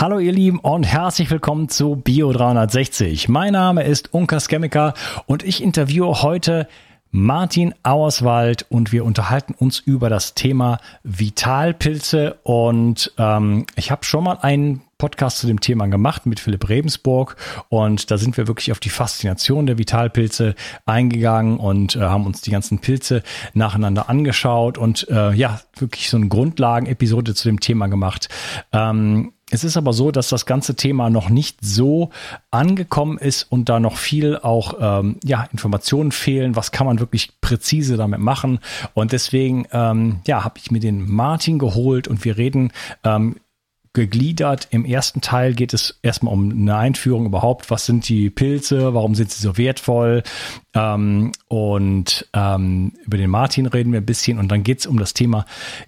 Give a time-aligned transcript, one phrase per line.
[0.00, 3.28] Hallo ihr Lieben und herzlich willkommen zu Bio 360.
[3.28, 4.94] Mein Name ist Unkas Chemiker
[5.26, 6.68] und ich interviewe heute
[7.10, 14.24] Martin Auerswald und wir unterhalten uns über das Thema Vitalpilze und ähm, ich habe schon
[14.24, 17.36] mal einen Podcast zu dem Thema gemacht mit Philipp Rebensburg
[17.68, 20.54] und da sind wir wirklich auf die Faszination der Vitalpilze
[20.86, 23.22] eingegangen und äh, haben uns die ganzen Pilze
[23.52, 28.30] nacheinander angeschaut und äh, ja, wirklich so eine Grundlagenepisode zu dem Thema gemacht.
[28.72, 32.10] Ähm, es ist aber so, dass das ganze Thema noch nicht so
[32.50, 36.56] angekommen ist und da noch viel auch ähm, ja, Informationen fehlen.
[36.56, 38.60] Was kann man wirklich präzise damit machen?
[38.94, 42.72] Und deswegen ähm, ja, habe ich mir den Martin geholt und wir reden
[43.04, 43.36] ähm,
[43.92, 44.68] gegliedert.
[44.70, 47.70] Im ersten Teil geht es erstmal um eine Einführung überhaupt.
[47.70, 48.94] Was sind die Pilze?
[48.94, 50.22] Warum sind sie so wertvoll?
[50.74, 54.38] Ähm, und ähm, über den Martin reden wir ein bisschen.
[54.38, 55.44] Und dann geht es um das Thema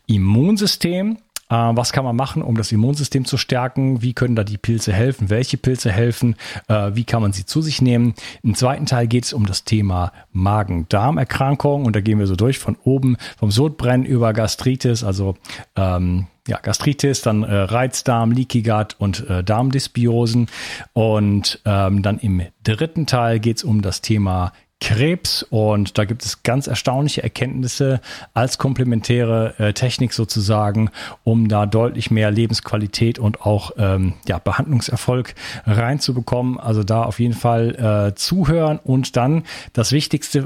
[0.07, 1.19] Immunsystem.
[1.53, 4.01] Äh, was kann man machen, um das Immunsystem zu stärken?
[4.01, 5.29] Wie können da die Pilze helfen?
[5.29, 6.37] Welche Pilze helfen?
[6.69, 8.15] Äh, wie kann man sie zu sich nehmen?
[8.43, 11.85] Im zweiten Teil geht es um das Thema Magen-Darm-Erkrankung.
[11.85, 15.37] Und da gehen wir so durch von oben, vom Sodbrennen über Gastritis, also
[15.77, 20.49] ähm, ja, Gastritis, dann äh, Reizdarm, Leaky Gut und äh, Darmdysbiosen.
[20.95, 26.25] Und ähm, dann im dritten Teil geht es um das Thema Krebs und da gibt
[26.25, 28.01] es ganz erstaunliche Erkenntnisse
[28.35, 30.91] als komplementäre äh, Technik sozusagen,
[31.23, 36.59] um da deutlich mehr Lebensqualität und auch ähm, ja, Behandlungserfolg reinzubekommen.
[36.59, 38.81] Also da auf jeden Fall äh, zuhören.
[38.83, 40.41] Und dann das Wichtigste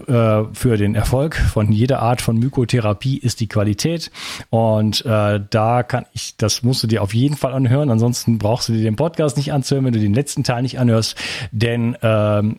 [0.53, 4.11] äh, für den Erfolg von jeder Art von Mykotherapie ist die Qualität.
[4.51, 8.69] Und äh, da kann ich, das musst du dir auf jeden Fall anhören, ansonsten brauchst
[8.69, 11.17] du dir den Podcast nicht anzuhören, wenn du den letzten Teil nicht anhörst,
[11.53, 12.59] denn ähm,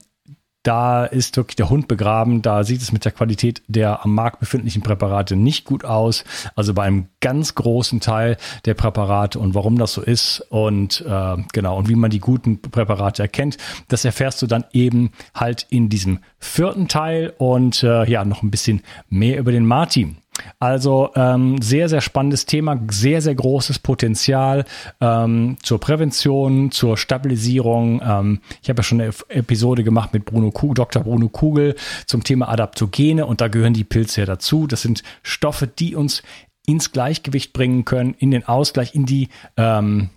[0.68, 2.42] da ist wirklich der Hund begraben.
[2.42, 6.26] Da sieht es mit der Qualität der am Markt befindlichen Präparate nicht gut aus.
[6.56, 11.38] Also bei einem ganz großen Teil der Präparate und warum das so ist und äh,
[11.54, 13.58] genau und wie man die guten Präparate erkennt,
[13.88, 18.52] das erfährst du dann eben halt in diesem vierten Teil und äh, ja noch ein
[18.52, 20.18] bisschen mehr über den Martin.
[20.60, 24.66] Also ähm, sehr, sehr spannendes Thema, sehr, sehr großes Potenzial
[25.02, 28.02] ähm, zur Prävention, zur Stabilisierung.
[28.04, 31.04] Ähm, ich habe ja schon eine Episode gemacht mit Bruno Kugel, Dr.
[31.04, 31.76] Bruno Kugel
[32.06, 34.68] zum Thema Adaptogene und da gehören die Pilze ja dazu.
[34.68, 36.24] Das sind Stoffe, die uns
[36.66, 40.10] ins Gleichgewicht bringen können, in den Ausgleich, in die ähm,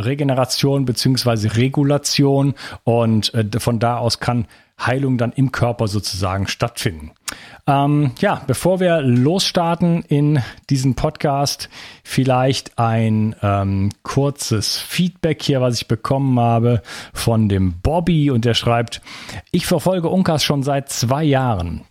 [0.00, 4.46] Regeneration beziehungsweise Regulation und äh, von da aus kann
[4.86, 7.12] Heilung dann im Körper sozusagen stattfinden.
[7.66, 11.68] Ähm, ja, bevor wir losstarten in diesen Podcast,
[12.02, 16.82] vielleicht ein ähm, kurzes Feedback hier, was ich bekommen habe
[17.12, 19.00] von dem Bobby und der schreibt,
[19.52, 21.82] ich verfolge Unkas schon seit zwei Jahren.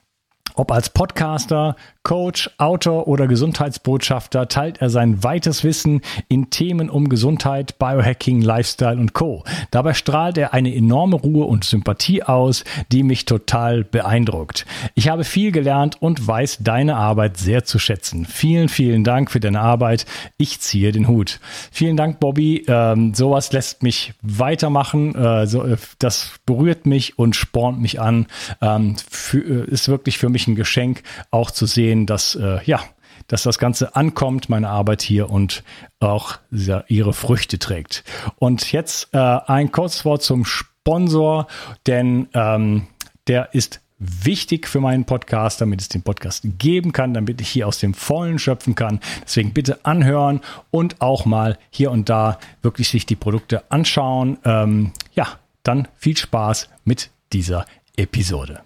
[0.55, 7.09] Ob als Podcaster, Coach, Autor oder Gesundheitsbotschafter teilt er sein weites Wissen in Themen um
[7.09, 9.43] Gesundheit, Biohacking, Lifestyle und Co.
[9.69, 14.65] Dabei strahlt er eine enorme Ruhe und Sympathie aus, die mich total beeindruckt.
[14.95, 18.25] Ich habe viel gelernt und weiß deine Arbeit sehr zu schätzen.
[18.25, 20.07] Vielen, vielen Dank für deine Arbeit.
[20.37, 21.39] Ich ziehe den Hut.
[21.71, 22.65] Vielen Dank, Bobby.
[22.67, 25.13] Ähm, sowas lässt mich weitermachen.
[25.13, 28.25] Äh, so, äh, das berührt mich und spornt mich an.
[28.59, 32.59] Ähm, für, äh, ist wirklich für mich ein Geschenk, auch zu sehen, sehen, dass äh,
[32.65, 32.81] ja,
[33.27, 35.63] dass das Ganze ankommt, meine Arbeit hier und
[35.99, 36.39] auch
[36.87, 38.03] ihre Früchte trägt.
[38.37, 41.47] Und jetzt äh, ein kurzes Wort zum Sponsor,
[41.87, 42.87] denn ähm,
[43.27, 47.67] der ist wichtig für meinen Podcast, damit es den Podcast geben kann, damit ich hier
[47.67, 48.99] aus dem Vollen schöpfen kann.
[49.23, 50.41] Deswegen bitte anhören
[50.71, 54.39] und auch mal hier und da wirklich sich die Produkte anschauen.
[54.43, 55.27] Ähm, ja,
[55.63, 57.65] dann viel Spaß mit dieser
[57.95, 58.61] Episode.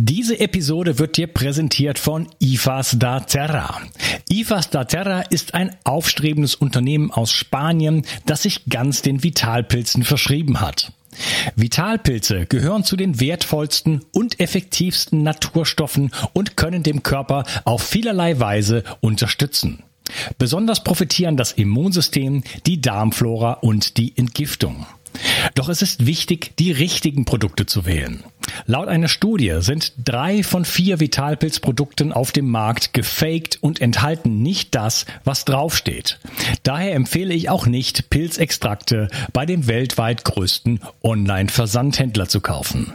[0.00, 3.80] Diese Episode wird dir präsentiert von IFAS da Terra.
[4.30, 10.60] IFAS da Terra ist ein aufstrebendes Unternehmen aus Spanien, das sich ganz den Vitalpilzen verschrieben
[10.60, 10.92] hat.
[11.56, 18.84] Vitalpilze gehören zu den wertvollsten und effektivsten Naturstoffen und können dem Körper auf vielerlei Weise
[19.00, 19.82] unterstützen.
[20.38, 24.86] Besonders profitieren das Immunsystem, die Darmflora und die Entgiftung.
[25.54, 28.24] Doch es ist wichtig, die richtigen Produkte zu wählen.
[28.66, 34.74] Laut einer Studie sind drei von vier Vitalpilzprodukten auf dem Markt gefaked und enthalten nicht
[34.74, 36.18] das, was draufsteht.
[36.62, 42.92] Daher empfehle ich auch nicht, Pilzextrakte bei dem weltweit größten Online-Versandhändler zu kaufen.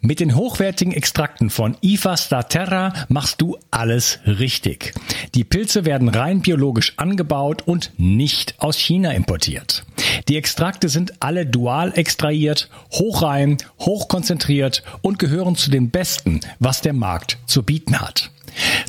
[0.00, 4.94] Mit den hochwertigen Extrakten von IFA Staterra machst du alles richtig.
[5.34, 9.84] Die Pilze werden rein biologisch angebaut und nicht aus China importiert.
[10.28, 16.92] Die Extrakte sind alle dual extrahiert, hochrein, hochkonzentriert und gehören zu den besten, was der
[16.92, 18.30] Markt zu bieten hat.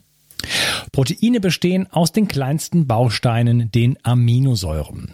[0.91, 5.13] Proteine bestehen aus den kleinsten Bausteinen, den Aminosäuren.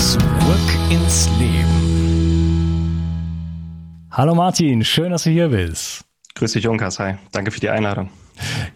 [0.00, 0.18] Zurück
[0.88, 1.76] ins Leben.
[4.10, 6.06] Hallo Martin, schön, dass du hier bist.
[6.36, 6.98] Grüß dich, Unkas.
[7.00, 7.16] Hi.
[7.32, 8.08] Danke für die Einladung.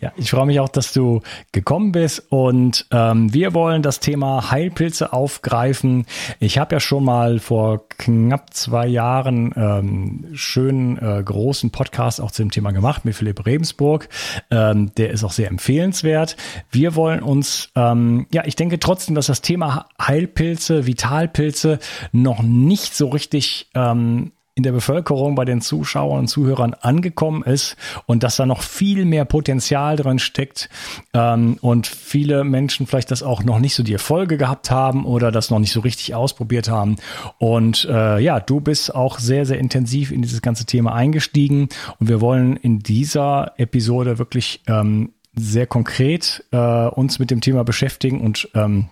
[0.00, 1.22] Ja, ich freue mich auch, dass du
[1.52, 6.06] gekommen bist und ähm, wir wollen das Thema Heilpilze aufgreifen.
[6.40, 12.30] Ich habe ja schon mal vor knapp zwei Jahren ähm, schönen äh, großen Podcast auch
[12.30, 14.08] zu dem Thema gemacht mit Philipp Rebensburg.
[14.50, 16.36] Ähm, der ist auch sehr empfehlenswert.
[16.70, 21.78] Wir wollen uns, ähm, ja, ich denke trotzdem, dass das Thema Heilpilze, Vitalpilze
[22.12, 27.76] noch nicht so richtig ähm, in der Bevölkerung, bei den Zuschauern und Zuhörern angekommen ist
[28.06, 30.68] und dass da noch viel mehr Potenzial drin steckt
[31.12, 35.32] ähm, und viele Menschen vielleicht das auch noch nicht so die Erfolge gehabt haben oder
[35.32, 36.96] das noch nicht so richtig ausprobiert haben.
[37.38, 41.68] Und äh, ja, du bist auch sehr, sehr intensiv in dieses ganze Thema eingestiegen
[41.98, 47.64] und wir wollen in dieser Episode wirklich ähm, sehr konkret äh, uns mit dem Thema
[47.64, 48.86] beschäftigen und ähm,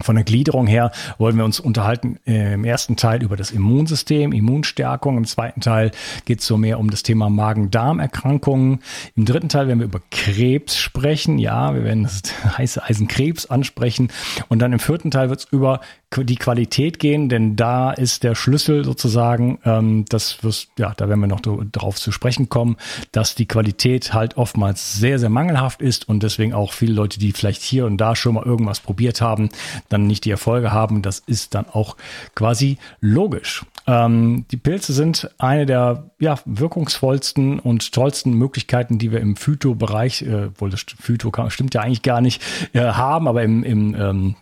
[0.00, 4.32] von der Gliederung her wollen wir uns unterhalten äh, im ersten Teil über das Immunsystem,
[4.32, 5.18] Immunstärkung.
[5.18, 5.90] Im zweiten Teil
[6.24, 8.80] geht es so mehr um das Thema Magen-Darm-Erkrankungen.
[9.16, 11.38] Im dritten Teil werden wir über Krebs sprechen.
[11.38, 12.22] Ja, wir werden das
[12.58, 14.08] heiße Eisenkrebs ansprechen.
[14.48, 15.80] Und dann im vierten Teil wird es über
[16.16, 21.20] die Qualität gehen, denn da ist der Schlüssel sozusagen, ähm, das wirst, ja, da werden
[21.20, 22.76] wir noch darauf zu sprechen kommen,
[23.12, 27.32] dass die Qualität halt oftmals sehr, sehr mangelhaft ist und deswegen auch viele Leute, die
[27.32, 29.48] vielleicht hier und da schon mal irgendwas probiert haben,
[29.92, 31.02] dann nicht die Erfolge haben.
[31.02, 31.96] Das ist dann auch
[32.34, 33.64] quasi logisch.
[33.86, 40.22] Ähm, die Pilze sind eine der ja, wirkungsvollsten und tollsten Möglichkeiten, die wir im Phyto-Bereich,
[40.22, 44.36] äh, wohl das Phyto stimmt ja eigentlich gar nicht, äh, haben, aber im, im ähm,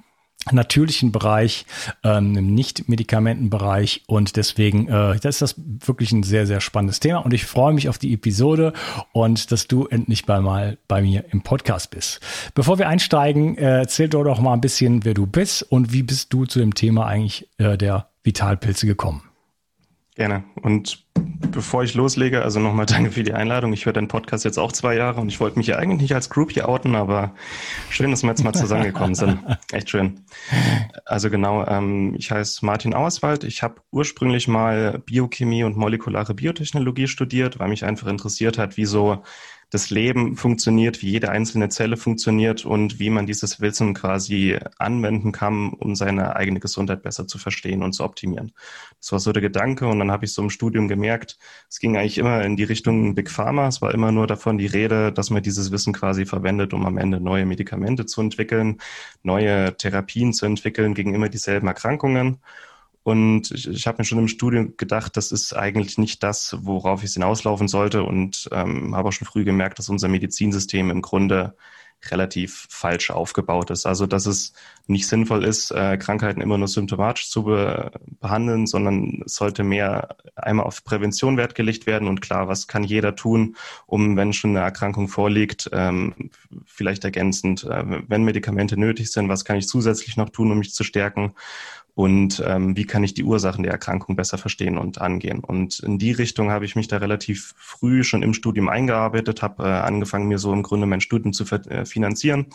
[0.51, 1.67] natürlichen Bereich,
[2.03, 5.55] ähm, im Nicht-Medikamentenbereich und deswegen äh, das ist das
[5.87, 8.73] wirklich ein sehr, sehr spannendes Thema und ich freue mich auf die Episode
[9.13, 12.21] und dass du endlich bei mal bei mir im Podcast bist.
[12.55, 16.03] Bevor wir einsteigen, äh, erzähl doch doch mal ein bisschen, wer du bist und wie
[16.03, 19.30] bist du zu dem Thema eigentlich äh, der Vitalpilze gekommen?
[20.17, 20.45] Gerne.
[20.61, 23.73] Und bevor ich loslege, also nochmal danke für die Einladung.
[23.73, 26.15] Ich höre deinen Podcast jetzt auch zwei Jahre und ich wollte mich ja eigentlich nicht
[26.15, 27.35] als Groupie outen, aber
[27.91, 29.39] schön, dass wir jetzt mal zusammengekommen sind.
[29.73, 30.21] Echt schön.
[31.05, 33.45] Also genau, ähm, ich heiße Martin Auerswald.
[33.45, 38.87] Ich habe ursprünglich mal Biochemie und molekulare Biotechnologie studiert, weil mich einfach interessiert hat, wie
[38.87, 39.23] so
[39.71, 45.31] das Leben funktioniert, wie jede einzelne Zelle funktioniert und wie man dieses Wissen quasi anwenden
[45.31, 48.53] kann, um seine eigene Gesundheit besser zu verstehen und zu optimieren.
[48.99, 51.97] Das war so der Gedanke und dann habe ich so im Studium gemerkt, es ging
[51.97, 53.69] eigentlich immer in die Richtung Big Pharma.
[53.69, 56.99] Es war immer nur davon die Rede, dass man dieses Wissen quasi verwendet, um am
[56.99, 58.79] Ende neue Medikamente zu entwickeln,
[59.23, 62.39] neue Therapien zu entwickeln gegen immer dieselben Erkrankungen.
[63.11, 67.03] Und ich, ich habe mir schon im Studium gedacht, das ist eigentlich nicht das, worauf
[67.03, 68.05] ich hinauslaufen sollte.
[68.05, 71.55] Und ähm, habe auch schon früh gemerkt, dass unser Medizinsystem im Grunde
[72.07, 73.85] relativ falsch aufgebaut ist.
[73.85, 74.53] Also dass es
[74.87, 77.91] nicht sinnvoll ist, äh, Krankheiten immer nur symptomatisch zu be
[78.21, 82.09] behandeln, sondern es sollte mehr einmal auf Prävention Wert gelegt werden.
[82.09, 86.31] Und klar, was kann jeder tun, um, wenn schon eine Erkrankung vorliegt, ähm,
[86.65, 90.73] vielleicht ergänzend, äh, wenn Medikamente nötig sind, was kann ich zusätzlich noch tun, um mich
[90.73, 91.35] zu stärken
[92.01, 95.41] und ähm, wie kann ich die Ursachen der Erkrankung besser verstehen und angehen.
[95.41, 99.65] Und in die Richtung habe ich mich da relativ früh schon im Studium eingearbeitet, habe
[99.65, 102.47] äh, angefangen, mir so im Grunde mein Studium zu äh, finanzieren.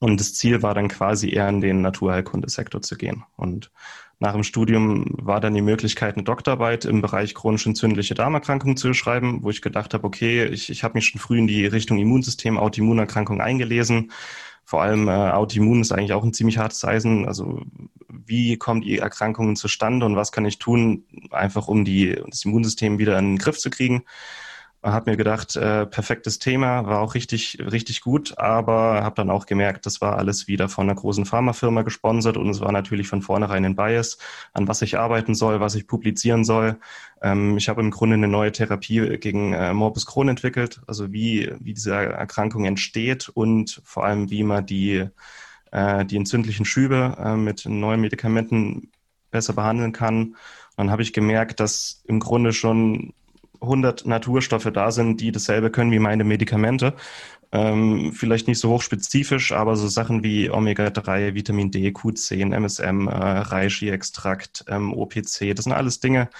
[0.00, 3.24] Und das Ziel war dann quasi eher in den Naturheilkundesektor zu gehen.
[3.38, 3.70] Und
[4.18, 8.92] nach dem Studium war dann die Möglichkeit, eine Doktorarbeit im Bereich chronisch entzündliche Darmerkrankungen zu
[8.92, 11.96] schreiben, wo ich gedacht habe, okay, ich, ich habe mich schon früh in die Richtung
[11.96, 14.10] Immunsystem, Autoimmunerkrankungen eingelesen
[14.64, 17.26] vor allem äh, Autoimmun ist eigentlich auch ein ziemlich hartes Eisen.
[17.26, 17.62] Also
[18.08, 22.98] wie kommen die Erkrankungen zustande und was kann ich tun, einfach um die, das Immunsystem
[22.98, 24.04] wieder in den Griff zu kriegen?
[24.82, 29.44] Habe mir gedacht, äh, perfektes Thema, war auch richtig, richtig gut, aber habe dann auch
[29.44, 33.20] gemerkt, das war alles wieder von einer großen Pharmafirma gesponsert und es war natürlich von
[33.20, 34.16] vornherein ein Bias,
[34.54, 36.78] an was ich arbeiten soll, was ich publizieren soll.
[37.20, 41.52] Ähm, ich habe im Grunde eine neue Therapie gegen äh, Morbus Crohn entwickelt, also wie,
[41.60, 45.08] wie diese Erkrankung entsteht und vor allem, wie man die,
[45.72, 48.90] äh, die entzündlichen Schübe äh, mit neuen Medikamenten
[49.30, 50.36] besser behandeln kann.
[50.76, 53.12] Dann habe ich gemerkt, dass im Grunde schon
[53.60, 56.94] 100 Naturstoffe da sind, die dasselbe können wie meine Medikamente.
[57.52, 63.10] Ähm, vielleicht nicht so hochspezifisch, aber so Sachen wie Omega-3, Vitamin D, Q10, MSM, äh,
[63.10, 66.30] Reishi-Extrakt, ähm, OPC, das sind alles Dinge,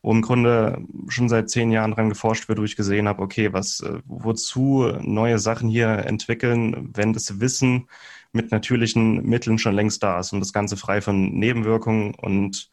[0.00, 3.52] wo im Grunde schon seit zehn Jahren dran geforscht wird, wo ich gesehen habe, okay,
[3.52, 7.88] was, äh, wozu neue Sachen hier entwickeln, wenn das Wissen
[8.32, 12.70] mit natürlichen Mitteln schon längst da ist und das Ganze frei von Nebenwirkungen und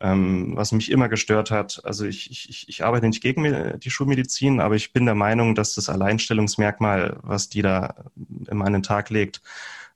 [0.00, 4.60] ähm, was mich immer gestört hat, also ich, ich, ich arbeite nicht gegen die Schulmedizin,
[4.60, 7.94] aber ich bin der Meinung, dass das Alleinstellungsmerkmal, was die da
[8.48, 9.42] immer an den Tag legt,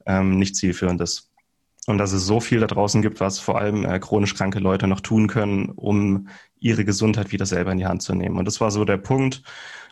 [0.06, 1.30] ähm, nicht zielführend ist.
[1.86, 4.86] Und dass es so viel da draußen gibt, was vor allem äh, chronisch kranke Leute
[4.86, 8.38] noch tun können, um ihre Gesundheit wieder selber in die Hand zu nehmen.
[8.38, 9.42] Und das war so der Punkt,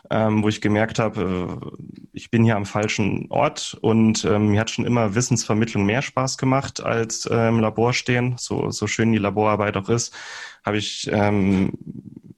[0.09, 1.83] ähm, wo ich gemerkt habe, äh,
[2.13, 6.37] ich bin hier am falschen Ort und ähm, mir hat schon immer Wissensvermittlung mehr Spaß
[6.37, 8.35] gemacht als äh, im Labor stehen.
[8.37, 10.13] So, so schön die Laborarbeit auch ist,
[10.63, 11.73] habe ich ähm,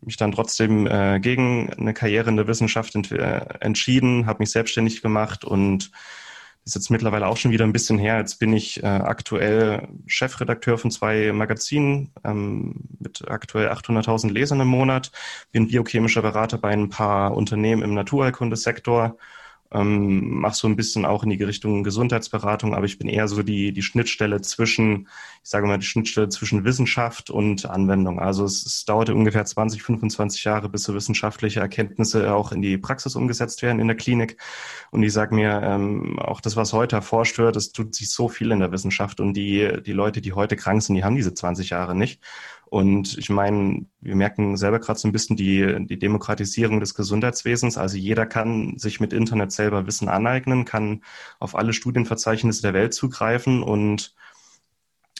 [0.01, 4.51] mich dann trotzdem äh, gegen eine Karriere in der Wissenschaft ent äh, entschieden, habe mich
[4.51, 5.91] selbstständig gemacht und
[6.65, 8.17] ist jetzt mittlerweile auch schon wieder ein bisschen her.
[8.17, 14.67] Jetzt bin ich äh, aktuell Chefredakteur von zwei Magazinen ähm, mit aktuell 800.000 Lesern im
[14.67, 15.11] Monat.
[15.51, 19.15] Bin biochemischer Berater bei ein paar Unternehmen im Naturheilkundesektor
[19.75, 23.43] ähm, mache so ein bisschen auch in die Richtung Gesundheitsberatung, aber ich bin eher so
[23.43, 25.07] die, die Schnittstelle zwischen,
[25.43, 28.19] ich sage mal, die Schnittstelle zwischen Wissenschaft und Anwendung.
[28.19, 32.77] Also es, es dauerte ungefähr 20, 25 Jahre, bis so wissenschaftliche Erkenntnisse auch in die
[32.77, 34.37] Praxis umgesetzt werden in der Klinik.
[34.91, 38.29] Und ich sage mir, ähm, auch das, was heute erforscht wird, es tut sich so
[38.29, 41.33] viel in der Wissenschaft und die, die Leute, die heute krank sind, die haben diese
[41.33, 42.21] 20 Jahre nicht.
[42.75, 47.77] Und ich meine, wir merken selber gerade so ein bisschen die, die Demokratisierung des Gesundheitswesens.
[47.77, 51.01] Also jeder kann sich mit Internet selber Wissen aneignen, kann
[51.39, 54.13] auf alle Studienverzeichnisse der Welt zugreifen und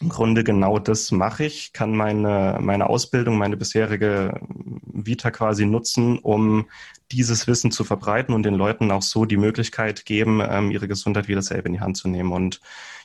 [0.02, 4.42] im Grunde genau das mache ich, kann meine, meine Ausbildung, meine bisherige
[4.84, 6.68] Vita quasi nutzen, um
[7.12, 11.28] dieses Wissen zu verbreiten und den Leuten auch so die Möglichkeit geben, ähm, ihre Gesundheit
[11.30, 12.34] wieder selber in die Hand zu nehmen.
[12.34, 12.60] Und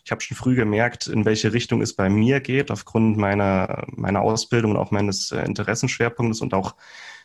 [0.05, 4.23] ich habe schon früh gemerkt, in welche Richtung es bei mir geht, aufgrund meiner, meiner
[4.23, 6.75] Ausbildung und auch meines äh, Interessenschwerpunktes und auch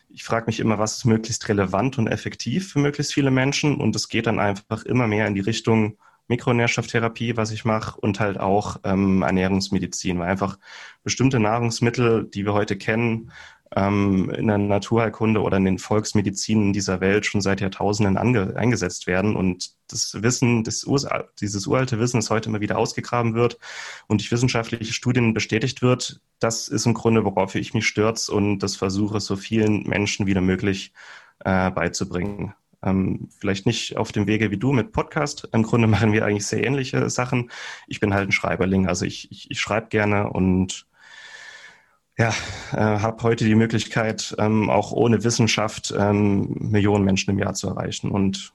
[0.08, 3.76] ich frage mich immer, was ist möglichst relevant und effektiv für möglichst viele Menschen.
[3.76, 8.20] Und es geht dann einfach immer mehr in die Richtung Mikronährstofftherapie, was ich mache, und
[8.20, 10.58] halt auch ähm, Ernährungsmedizin, weil einfach
[11.02, 13.30] bestimmte Nahrungsmittel, die wir heute kennen,
[13.74, 19.34] ähm, in der Naturheilkunde oder in den Volksmedizinen dieser Welt schon seit Jahrtausenden eingesetzt werden
[19.36, 20.86] und das Wissen, das
[21.40, 23.58] dieses uralte Wissen, das heute immer wieder ausgegraben wird
[24.06, 28.60] und durch wissenschaftliche Studien bestätigt wird, das ist im Grunde, worauf ich mich stürze und
[28.60, 30.92] das versuche, so vielen Menschen wie möglich
[31.44, 32.54] äh, beizubringen.
[32.86, 35.48] Ähm, vielleicht nicht auf dem Wege wie du mit Podcast.
[35.52, 37.50] Im Grunde machen wir eigentlich sehr ähnliche Sachen.
[37.86, 40.86] Ich bin halt ein Schreiberling, also ich, ich, ich schreibe gerne und
[42.18, 42.30] ja,
[42.72, 47.68] äh, habe heute die Möglichkeit, ähm, auch ohne Wissenschaft ähm, Millionen Menschen im Jahr zu
[47.68, 48.10] erreichen.
[48.10, 48.54] Und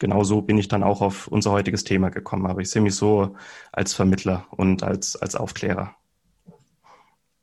[0.00, 2.46] genau so bin ich dann auch auf unser heutiges Thema gekommen.
[2.46, 3.36] Aber ich sehe mich so
[3.70, 5.94] als Vermittler und als, als Aufklärer.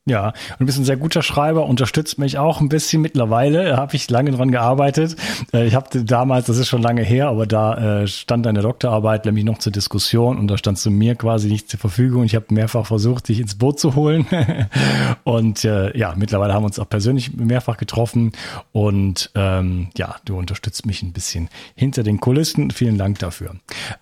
[0.08, 3.96] Ja, und du bist ein sehr guter Schreiber, unterstützt mich auch ein bisschen mittlerweile, habe
[3.96, 5.16] ich lange dran gearbeitet.
[5.54, 9.26] Äh, ich habe damals, das ist schon lange her, aber da äh, stand deine Doktorarbeit
[9.26, 12.24] nämlich noch zur Diskussion und da standst du mir quasi nicht zur Verfügung.
[12.24, 14.26] Ich habe mehrfach versucht, dich ins Boot zu holen.
[15.24, 18.32] und äh, ja, mittlerweile haben wir uns auch persönlich mehrfach getroffen
[18.72, 22.72] und ähm, ja, du unterstützt mich ein bisschen hinter den Kulissen.
[22.72, 23.54] Vielen Dank dafür.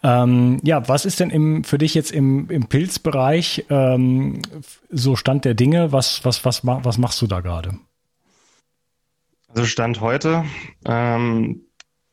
[0.02, 4.42] Ähm, ja, was ist denn im, für dich jetzt im, im Pilzbereich ähm,
[4.90, 5.89] so Stand der Dinge?
[5.92, 7.72] Was, was, was, was machst du da gerade?
[9.48, 10.44] Also Stand heute
[10.86, 11.62] ähm,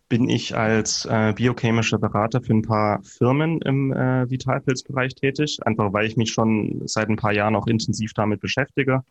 [0.09, 5.93] bin ich als äh, biochemischer Berater für ein paar Firmen im äh, Vitalpilzbereich tätig, einfach
[5.93, 9.03] weil ich mich schon seit ein paar Jahren auch intensiv damit beschäftige,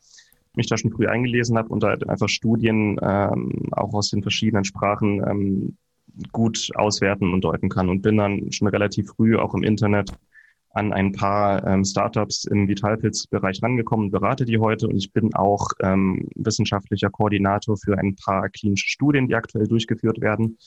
[0.56, 4.64] mich da schon früh eingelesen habe und da einfach Studien ähm, auch aus den verschiedenen
[4.64, 5.78] Sprachen ähm,
[6.32, 10.12] gut auswerten und deuten kann und bin dann schon relativ früh auch im Internet
[10.76, 15.70] an ein paar ähm, Startups im Vitalpilz-Bereich rangekommen, berate die heute und ich bin auch
[15.82, 20.58] ähm, wissenschaftlicher Koordinator für ein paar klinische Studien, die aktuell durchgeführt werden.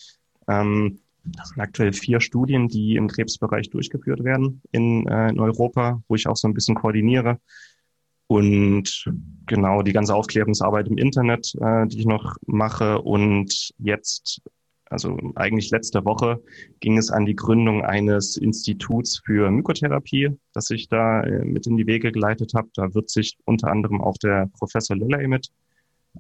[0.49, 6.03] Ähm, das sind aktuell vier Studien, die im Krebsbereich durchgeführt werden in, äh, in Europa,
[6.09, 7.39] wo ich auch so ein bisschen koordiniere.
[8.29, 9.11] Und
[9.47, 14.41] genau die ganze Aufklärungsarbeit im Internet, äh, die ich noch mache und jetzt
[14.91, 16.43] also eigentlich letzte Woche
[16.81, 21.77] ging es an die Gründung eines Instituts für Mykotherapie, das ich da äh, mit in
[21.77, 22.69] die Wege geleitet habe.
[22.75, 25.51] Da wird sich unter anderem auch der Professor Lilley mit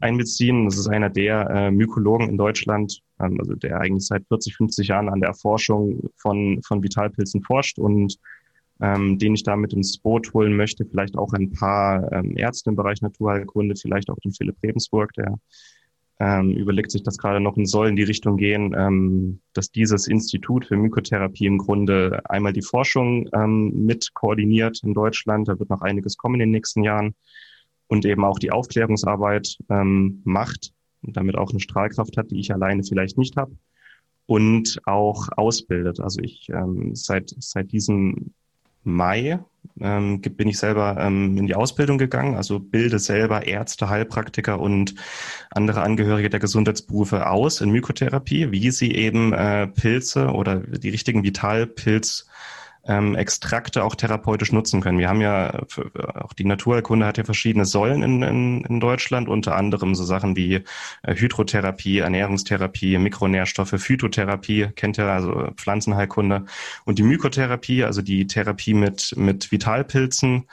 [0.01, 0.67] einbeziehen.
[0.67, 4.89] Das ist einer der äh, Mykologen in Deutschland, ähm, also der eigentlich seit 40, 50
[4.89, 8.19] Jahren an der Erforschung von, von Vitalpilzen forscht und
[8.81, 10.85] ähm, den ich da mit ins Boot holen möchte.
[10.85, 15.38] Vielleicht auch ein paar ähm, Ärzte im Bereich Naturheilkunde, vielleicht auch den Philipp Rebensburg, der
[16.20, 20.09] ähm, überlegt sich das gerade noch und soll in die Richtung gehen, ähm, dass dieses
[20.09, 25.48] Institut für Mykotherapie im Grunde einmal die Forschung ähm, mit koordiniert in Deutschland.
[25.48, 27.14] Da wird noch einiges kommen in den nächsten Jahren
[27.87, 32.52] und eben auch die Aufklärungsarbeit ähm, macht und damit auch eine Strahlkraft hat, die ich
[32.52, 33.57] alleine vielleicht nicht habe
[34.26, 36.00] und auch ausbildet.
[36.00, 38.35] Also ich ähm, seit seit diesem
[38.83, 39.41] Mai
[39.81, 44.95] ähm, bin ich selber ähm, in die Ausbildung gegangen, also bilde selber Ärzte, Heilpraktiker und
[45.51, 51.23] andere Angehörige der Gesundheitsberufe aus in Mykotherapie, wie sie eben äh, Pilze oder die richtigen
[51.23, 52.27] Vitalpilz
[52.88, 54.98] ähm, Extrakte auch therapeutisch nutzen können.
[54.98, 55.61] Wir haben ja,
[56.14, 60.37] auch die Naturheilkunde hat ja verschiedene Säulen in, in, in Deutschland, unter anderem so Sachen
[60.37, 60.64] wie
[61.03, 66.46] äh, Hydrotherapie, Ernährungstherapie, Mikronährstoffe, Phytotherapie, kennt ihr also Pflanzenheilkunde
[66.87, 70.48] und die Mykotherapie, also die Therapie mit, mit Vitalpilzen,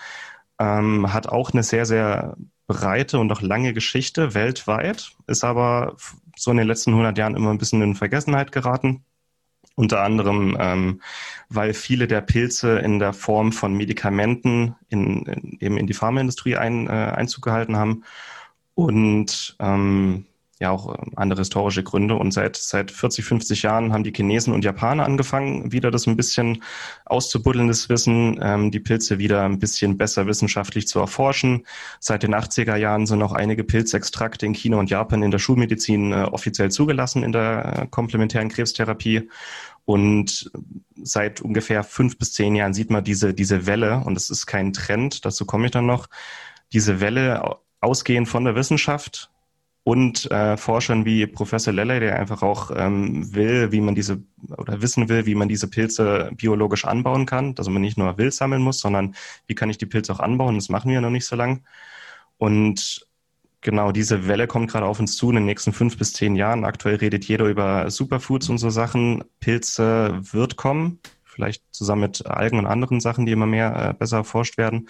[0.60, 2.36] ähm, hat auch eine sehr, sehr
[2.68, 5.96] breite und auch lange Geschichte weltweit, ist aber
[6.36, 9.06] so in den letzten 100 Jahren immer ein bisschen in Vergessenheit geraten.
[9.76, 11.02] Unter anderem, ähm,
[11.50, 16.56] weil viele der Pilze in der Form von Medikamenten in, in eben in die Pharmaindustrie
[16.56, 18.04] ein, äh, Einzug gehalten haben.
[18.74, 20.26] Und ähm,
[20.60, 22.16] ja auch ähm, andere historische Gründe.
[22.16, 26.16] Und seit, seit 40, 50 Jahren haben die Chinesen und Japaner angefangen, wieder das ein
[26.16, 26.64] bisschen
[27.06, 31.66] auszubuddeln, das Wissen, ähm, die Pilze wieder ein bisschen besser wissenschaftlich zu erforschen.
[32.00, 36.12] Seit den 80er Jahren sind auch einige Pilzextrakte in China und Japan in der Schulmedizin
[36.12, 39.30] äh, offiziell zugelassen in der äh, komplementären Krebstherapie.
[39.84, 40.50] Und
[40.96, 44.74] seit ungefähr fünf bis zehn Jahren sieht man diese, diese Welle, und das ist kein
[44.74, 46.08] Trend, dazu komme ich dann noch,
[46.74, 49.30] diese Welle ausgehend von der Wissenschaft
[49.86, 54.24] und äh, Forschern wie Professor Lelle, der einfach auch ähm, will, wie man diese
[54.58, 58.34] oder wissen will, wie man diese Pilze biologisch anbauen kann, dass man nicht nur wild
[58.34, 59.14] sammeln muss, sondern
[59.46, 60.56] wie kann ich die Pilze auch anbauen.
[60.56, 61.64] Das machen wir noch nicht so lang.
[62.40, 63.06] Und
[63.62, 66.66] genau diese Welle kommt gerade auf uns zu in den nächsten fünf bis zehn Jahren.
[66.66, 69.24] Aktuell redet jeder über Superfoods und so Sachen.
[69.40, 74.18] Pilze wird kommen, vielleicht zusammen mit Algen und anderen Sachen, die immer mehr äh, besser
[74.18, 74.90] erforscht werden.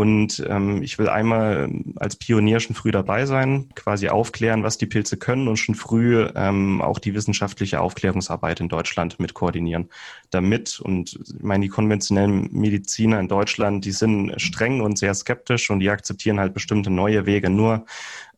[0.00, 4.86] Und ähm, ich will einmal als Pionier schon früh dabei sein, quasi aufklären, was die
[4.86, 9.90] Pilze können und schon früh ähm, auch die wissenschaftliche Aufklärungsarbeit in Deutschland mit koordinieren.
[10.30, 15.68] Damit, und ich meine, die konventionellen Mediziner in Deutschland, die sind streng und sehr skeptisch
[15.68, 17.84] und die akzeptieren halt bestimmte neue Wege nur,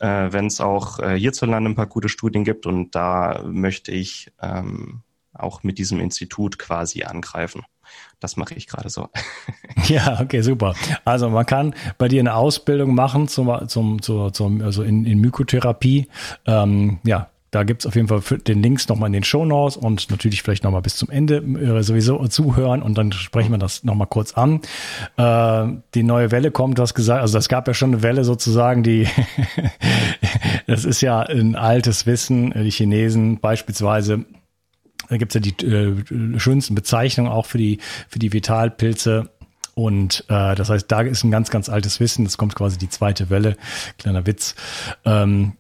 [0.01, 2.66] äh, wenn es auch äh, hierzulande ein paar gute Studien gibt.
[2.66, 7.62] Und da möchte ich ähm, auch mit diesem Institut quasi angreifen.
[8.21, 9.09] Das mache ich gerade so.
[9.89, 10.75] Ja, okay, super.
[11.05, 15.19] Also man kann bei dir eine Ausbildung machen zum, zum, zum, zum also in, in
[15.19, 16.07] Mykotherapie.
[16.47, 20.11] Ähm, ja, da gibt's auf jeden Fall den Links nochmal in den Show Notes und
[20.11, 24.07] natürlich vielleicht nochmal bis zum Ende äh, sowieso zuhören und dann sprechen wir das nochmal
[24.07, 24.61] kurz an.
[25.19, 28.25] Äh, die neue Welle kommt, du hast gesagt, also es gab ja schon eine Welle
[28.25, 29.07] sozusagen, die,
[30.67, 34.25] das ist ja ein altes Wissen, die Chinesen beispielsweise
[35.09, 39.31] da gibt's ja die äh, schönsten Bezeichnungen auch für die, für die Vitalpilze.
[39.75, 42.25] Und äh, das heißt, da ist ein ganz, ganz altes Wissen.
[42.25, 43.57] Das kommt quasi die zweite Welle.
[43.99, 44.55] Kleiner Witz.
[45.05, 45.55] Ähm,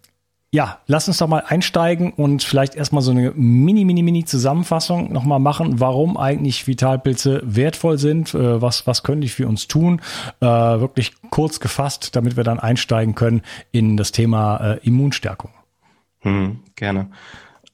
[0.54, 5.10] ja, lass uns doch mal einsteigen und vielleicht erstmal so eine mini, mini, mini Zusammenfassung
[5.10, 10.02] nochmal machen, warum eigentlich Vitalpilze wertvoll sind, äh, was, was können die für uns tun,
[10.40, 15.52] äh, wirklich kurz gefasst, damit wir dann einsteigen können in das Thema äh, Immunstärkung.
[16.20, 17.08] Hm, gerne.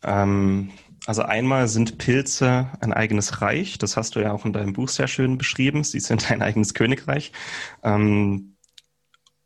[0.04, 0.70] Ähm
[1.08, 4.90] also einmal sind Pilze ein eigenes Reich, das hast du ja auch in deinem Buch
[4.90, 7.32] sehr schön beschrieben, sie sind ein eigenes Königreich.
[7.82, 8.56] Ähm,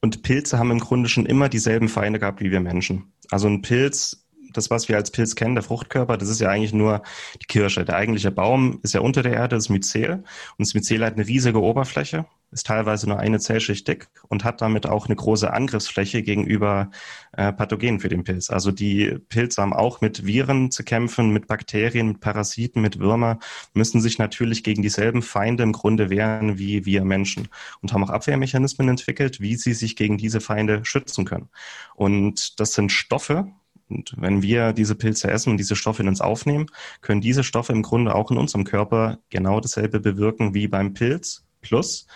[0.01, 3.13] und Pilze haben im Grunde schon immer dieselben Feinde gehabt wie wir Menschen.
[3.31, 6.73] Also ein Pilz das, was wir als Pilz kennen, der Fruchtkörper, das ist ja eigentlich
[6.73, 7.03] nur
[7.41, 7.85] die Kirsche.
[7.85, 10.25] Der eigentliche Baum ist ja unter der Erde, das Myzel.
[10.59, 14.61] Und das Myzel hat eine riesige Oberfläche, ist teilweise nur eine Zellschicht dick und hat
[14.61, 16.91] damit auch eine große Angriffsfläche gegenüber
[17.33, 18.51] äh, Pathogenen für den Pilz.
[18.51, 23.39] Also die Pilze haben auch mit Viren zu kämpfen, mit Bakterien, mit Parasiten, mit Würmer,
[23.75, 27.49] müssen sich natürlich gegen dieselben Feinde im Grunde wehren wie wir Menschen
[27.81, 31.49] und haben auch Abwehrmechanismen entwickelt, wie sie sich gegen diese Feinde schützen können.
[31.95, 33.47] Und das sind Stoffe,
[33.89, 36.67] und wenn wir diese Pilze essen und diese Stoffe in uns aufnehmen,
[37.03, 41.45] können diese Stoffe im Grunde auch in unserem Körper genau dasselbe bewirken wie beim Pilz.
[41.61, 42.07] Plus,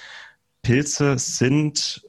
[0.66, 2.04] Pilze sind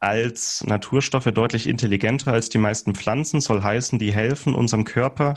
[0.00, 5.34] als Naturstoffe deutlich intelligenter als die meisten Pflanzen, soll heißen, die helfen unserem Körper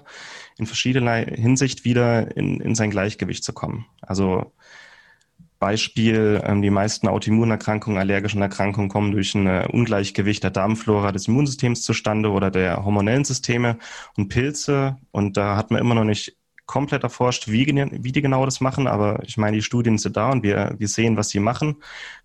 [0.57, 3.85] in verschiedener Hinsicht wieder in, in sein Gleichgewicht zu kommen.
[4.01, 4.51] Also
[5.59, 11.27] Beispiel, ähm, die meisten Autoimmunerkrankungen, allergischen Erkrankungen kommen durch ein äh, Ungleichgewicht der Darmflora des
[11.27, 13.77] Immunsystems zustande oder der hormonellen Systeme
[14.17, 14.97] und Pilze.
[15.12, 16.38] Und da hat man immer noch nicht
[16.69, 20.29] komplett erforscht, wie, wie die genau das machen, aber ich meine, die Studien sind da
[20.29, 21.77] und wir, wir sehen, was sie machen,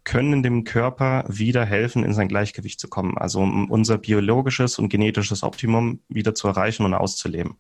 [0.05, 3.17] können dem Körper wieder helfen, in sein Gleichgewicht zu kommen.
[3.17, 7.57] Also um unser biologisches und genetisches Optimum wieder zu erreichen und auszuleben.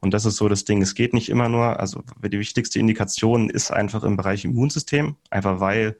[0.00, 0.82] Und das ist so das Ding.
[0.82, 5.60] Es geht nicht immer nur, also die wichtigste Indikation ist einfach im Bereich Immunsystem, einfach
[5.60, 5.96] weil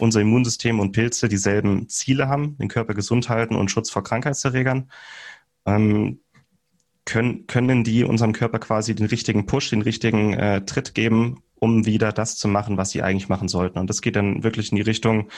[0.00, 4.90] unser Immunsystem und Pilze dieselben Ziele haben, den Körper gesund halten und Schutz vor Krankheitserregern.
[5.64, 6.18] Ähm,
[7.06, 11.86] können, können die unserem Körper quasi den richtigen Push, den richtigen äh, Tritt geben, um
[11.86, 13.78] wieder das zu machen, was sie eigentlich machen sollten.
[13.78, 15.28] Und das geht dann wirklich in die Richtung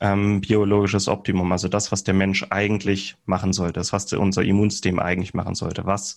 [0.00, 4.98] ähm, biologisches Optimum, also das, was der Mensch eigentlich machen sollte, das, was unser Immunsystem
[4.98, 6.16] eigentlich machen sollte, was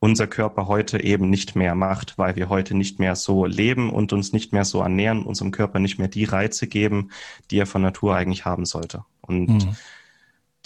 [0.00, 4.12] unser Körper heute eben nicht mehr macht, weil wir heute nicht mehr so leben und
[4.12, 7.10] uns nicht mehr so ernähren, unserem Körper nicht mehr die Reize geben,
[7.50, 9.04] die er von Natur eigentlich haben sollte.
[9.20, 9.76] Und mhm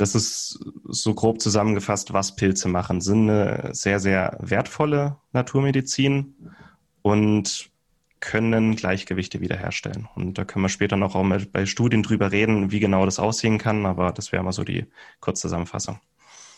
[0.02, 3.00] das ist so grob zusammengefasst, was Pilze machen.
[3.00, 6.34] Sind eine sehr, sehr wertvolle Naturmedizin
[7.02, 7.70] und
[8.18, 10.08] können Gleichgewichte wiederherstellen.
[10.16, 13.20] Und da können wir später noch auch mal bei Studien drüber reden, wie genau das
[13.20, 14.86] aussehen kann, aber das wäre mal so die
[15.20, 16.00] Kurzzusammenfassung.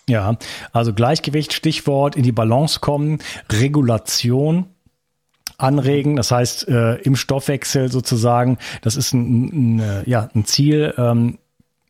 [0.08, 0.36] Ja,
[0.72, 3.18] also Gleichgewicht, Stichwort, in die Balance kommen,
[3.50, 4.66] Regulation,
[5.58, 6.16] anregen.
[6.16, 11.38] Das heißt, äh, im Stoffwechsel sozusagen, das ist ein, ein, äh, ja, ein Ziel, ähm,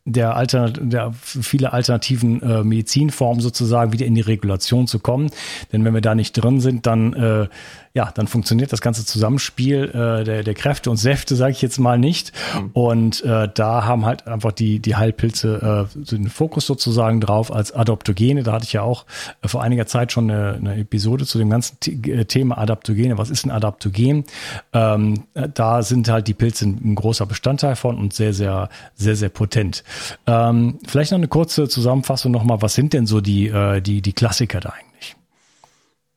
[0.05, 5.31] der, Alter, der viele alternativen äh, Medizinformen sozusagen wieder in die Regulation zu kommen.
[5.71, 7.47] Denn wenn wir da nicht drin sind, dann äh,
[7.95, 11.79] ja, dann funktioniert das ganze Zusammenspiel äh, der, der Kräfte und Säfte, sage ich jetzt
[11.79, 12.33] mal nicht.
[12.53, 12.69] Mhm.
[12.73, 17.71] Und äh, da haben halt einfach die, die Heilpilze äh, den Fokus sozusagen drauf als
[17.71, 18.43] Adaptogene.
[18.43, 19.05] Da hatte ich ja auch
[19.41, 23.17] äh, vor einiger Zeit schon eine, eine Episode zu dem ganzen äh, Thema Adaptogene.
[23.17, 24.25] Was ist ein Adaptogen?
[24.73, 29.29] Ähm, da sind halt die Pilze ein, großer Bestandteil von und sehr, sehr, sehr, sehr
[29.29, 29.85] potent.
[30.25, 32.61] Ähm, vielleicht noch eine kurze Zusammenfassung nochmal.
[32.61, 35.15] Was sind denn so die, äh, die, die Klassiker da eigentlich?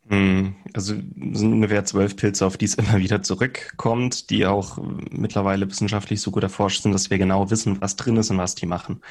[0.09, 4.79] Hm, also sind ungefähr zwölf Pilze, auf die es immer wieder zurückkommt, die auch
[5.11, 8.55] mittlerweile wissenschaftlich so gut erforscht sind, dass wir genau wissen, was drin ist und was
[8.55, 9.03] die machen.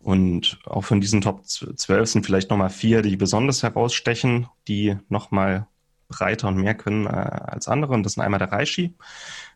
[0.00, 5.66] Und auch von diesen Top zwölf sind vielleicht nochmal vier, die besonders herausstechen, die nochmal
[6.08, 7.92] breiter und mehr können äh, als andere.
[7.94, 8.94] Und das sind einmal der Reishi.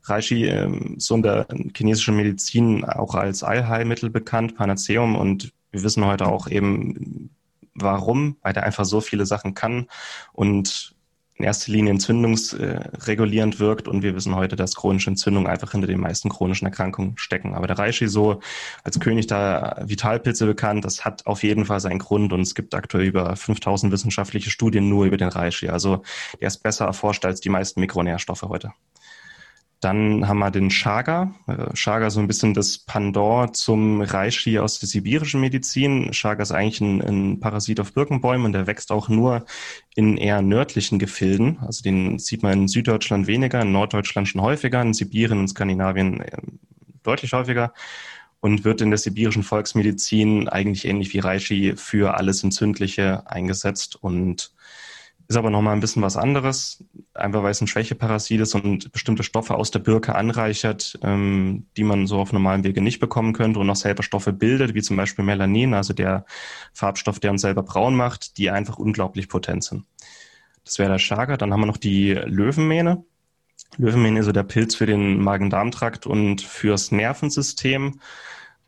[0.04, 5.16] Reishi ähm, so in der chinesischen Medizin auch als Allheilmittel bekannt, Panaceum.
[5.16, 7.30] Und wir wissen heute auch eben,
[7.74, 9.86] warum, weil der einfach so viele Sachen kann
[10.32, 10.94] und
[11.40, 15.98] in erster Linie entzündungsregulierend wirkt und wir wissen heute, dass chronische Entzündungen einfach hinter den
[15.98, 17.55] meisten chronischen Erkrankungen stecken.
[17.55, 18.40] Aber der Reishi so
[18.85, 22.74] als König der Vitalpilze bekannt, das hat auf jeden Fall seinen Grund und es gibt
[22.74, 25.70] aktuell über 5000 wissenschaftliche Studien nur über den Reishi.
[25.70, 26.03] Also
[26.40, 28.72] der ist besser erforscht als die meisten Mikronährstoffe heute.
[29.80, 31.34] Dann haben wir den Chaga.
[31.46, 36.10] Äh, Chaga so ein bisschen das Pandor zum Reishi aus der sibirischen Medizin.
[36.12, 39.46] Chaga ist eigentlich ein, ein Parasit auf Birkenbäumen und der wächst auch nur
[39.94, 41.58] in eher nördlichen Gefilden.
[41.60, 46.20] Also den sieht man in Süddeutschland weniger, in Norddeutschland schon häufiger, in Sibirien und Skandinavien
[46.20, 46.36] äh,
[47.02, 47.72] deutlich häufiger
[48.40, 54.52] und wird in der sibirischen Volksmedizin eigentlich ähnlich wie Reishi für alles Entzündliche eingesetzt und
[55.30, 59.22] ist aber nochmal ein bisschen was anderes, einfach weil es ein Schwächeparasit ist und bestimmte
[59.22, 63.60] Stoffe aus der Birke anreichert, ähm, die man so auf normalem Wege nicht bekommen könnte
[63.60, 66.24] und auch selber Stoffe bildet, wie zum Beispiel Melanin, also der
[66.72, 69.84] Farbstoff, der uns selber braun macht, die einfach unglaublich potent sind.
[70.64, 71.36] Das wäre der Chaga.
[71.36, 73.04] Dann haben wir noch die Löwenmähne.
[73.76, 78.00] Löwenmähne ist so der Pilz für den Magen-Darm-Trakt und fürs Nervensystem.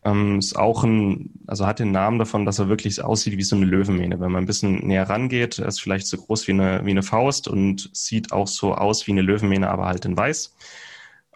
[0.04, 3.54] Ähm, ist auch ein, also hat den Namen davon, dass er wirklich aussieht wie so
[3.54, 4.18] eine Löwenmähne.
[4.18, 7.04] Wenn man ein bisschen näher rangeht, er ist vielleicht so groß wie eine, wie eine
[7.04, 10.56] Faust und sieht auch so aus wie eine Löwenmähne, aber halt in weiß.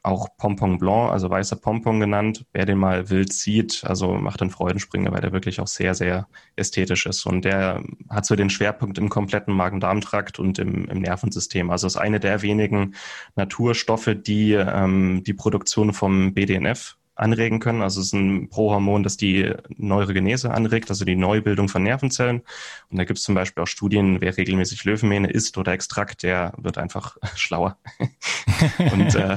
[0.02, 2.44] Auch Pompon Blanc, also weißer Pompon genannt.
[2.52, 6.28] Wer den mal wild sieht, also macht einen Freudenspringer, weil der wirklich auch sehr, sehr
[6.56, 7.26] ästhetisch ist.
[7.26, 11.70] Und der hat so den Schwerpunkt im kompletten Magen-Darm-Trakt und im, im Nervensystem.
[11.70, 12.94] Also ist eine der wenigen
[13.36, 17.82] Naturstoffe, die ähm, die Produktion vom BDNF anregen können.
[17.82, 22.42] Also es ist ein Prohormon, das die Neurogenese anregt, also die Neubildung von Nervenzellen.
[22.90, 26.52] Und da gibt es zum Beispiel auch Studien, wer regelmäßig Löwenmähne isst oder Extrakt, der
[26.58, 27.78] wird einfach schlauer.
[28.92, 29.36] Und, äh,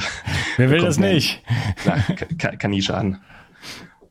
[0.58, 1.42] wer will das nicht?
[2.38, 3.20] Kann, kann nie schaden.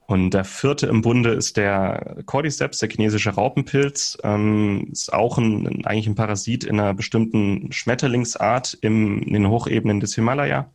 [0.06, 4.16] Und der vierte im Bunde ist der Cordyceps, der chinesische Raupenpilz.
[4.22, 10.00] Ähm, ist auch ein, eigentlich ein Parasit in einer bestimmten Schmetterlingsart im, in den Hochebenen
[10.00, 10.72] des Himalaya.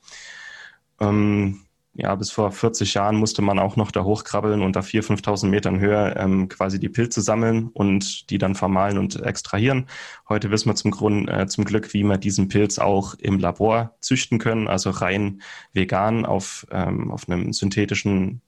[0.99, 1.62] Ähm,
[1.95, 5.47] ja, bis vor 40 Jahren musste man auch noch da hochkrabbeln und da 4.000, 5.000
[5.47, 9.88] Metern Höhe ähm, quasi die Pilze sammeln und die dann vermahlen und extrahieren.
[10.27, 13.95] Heute wissen wir zum Grund, äh, zum Glück, wie wir diesen Pilz auch im Labor
[13.99, 15.41] züchten können, also rein
[15.73, 18.41] vegan auf, ähm, auf einem synthetischen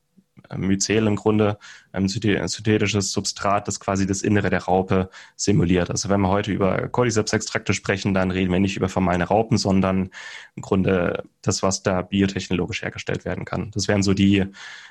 [0.55, 1.57] Myzel im Grunde,
[1.91, 5.89] ein synthetisches Substrat, das quasi das Innere der Raupe simuliert.
[5.89, 10.09] Also wenn wir heute über Cordyceps-Extrakte sprechen, dann reden wir nicht über vermahlene Raupen, sondern
[10.55, 13.71] im Grunde das, was da biotechnologisch hergestellt werden kann.
[13.71, 14.45] Das wären so die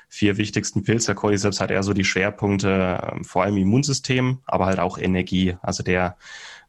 [0.09, 1.15] vier wichtigsten Pilze.
[1.15, 5.57] Cordyceps hat eher so die Schwerpunkte, ähm, vor allem Immunsystem, aber halt auch Energie.
[5.61, 6.17] Also der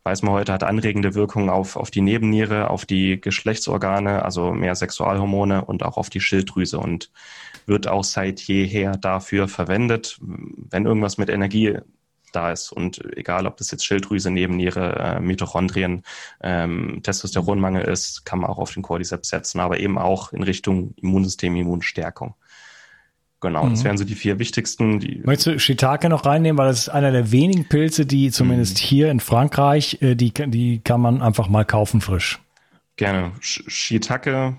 [0.07, 4.77] weiß man heute, hat anregende Wirkungen auf, auf die Nebenniere, auf die Geschlechtsorgane, also mehr
[4.77, 7.11] Sexualhormone und auch auf die Schilddrüse und
[7.67, 11.79] wird auch seit jeher dafür verwendet, wenn irgendwas mit Energie
[12.33, 12.73] da ist.
[12.73, 16.03] Und egal, ob das jetzt Schilddrüse, Nebenniere, äh, Mitochondrien,
[16.43, 20.95] ähm, Testosteronmangel ist, kann man auch auf den Cordyceps setzen, aber eben auch in Richtung
[21.01, 22.35] Immunsystem, Immunstärkung.
[23.41, 23.71] Genau, mhm.
[23.71, 24.99] das wären so die vier wichtigsten.
[24.99, 28.77] Die Möchtest du Shiitake noch reinnehmen, weil das ist einer der wenigen Pilze, die zumindest
[28.77, 28.87] mhm.
[28.87, 32.41] hier in Frankreich, äh, die, die kann man einfach mal kaufen frisch.
[32.97, 33.33] Gerne.
[33.41, 34.57] Shiitake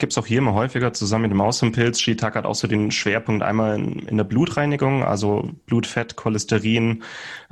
[0.00, 2.00] gibt es auch hier immer häufiger zusammen mit dem Außenpilz.
[2.00, 7.04] Shiitake hat auch so den Schwerpunkt einmal in, in der Blutreinigung, also Blutfett, Cholesterin,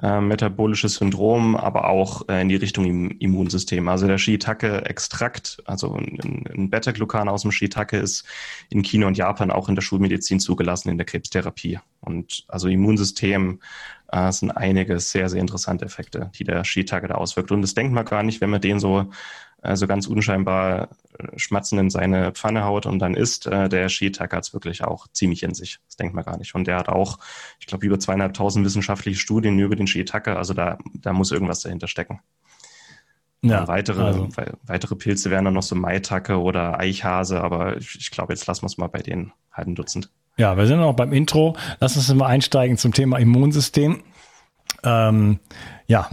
[0.02, 3.88] äh, metabolisches Syndrom, aber auch äh, in die Richtung im Immunsystem.
[3.88, 8.24] Also der Shiitake-Extrakt, also ein, ein Beta-Glucan aus dem Shiitake ist
[8.70, 11.78] in China und Japan auch in der Schulmedizin zugelassen in der Krebstherapie.
[12.00, 13.60] Und also Immunsystem
[14.10, 17.52] äh, sind einige sehr, sehr interessante Effekte, die der Shiitake da auswirkt.
[17.52, 19.10] Und das denkt man gar nicht, wenn man den so
[19.60, 20.88] also ganz unscheinbar
[21.36, 23.46] schmatzen in seine Pfanne haut und dann isst.
[23.46, 25.78] Äh, der Shiitake hat es wirklich auch ziemlich in sich.
[25.86, 26.54] Das denkt man gar nicht.
[26.54, 27.18] Und der hat auch,
[27.60, 30.36] ich glaube, über zweieinhalbtausend wissenschaftliche Studien über den Shiitake.
[30.36, 32.20] Also da, da muss irgendwas dahinter stecken.
[33.40, 34.28] Ja, weitere, also.
[34.64, 38.62] weitere Pilze wären dann noch so Maitake oder Eichhase, aber ich, ich glaube, jetzt lassen
[38.62, 40.10] wir es mal bei den halben Dutzend.
[40.36, 41.56] Ja, wir sind noch beim Intro.
[41.78, 44.02] Lass uns mal einsteigen zum Thema Immunsystem.
[44.82, 45.38] Ähm,
[45.86, 46.10] ja,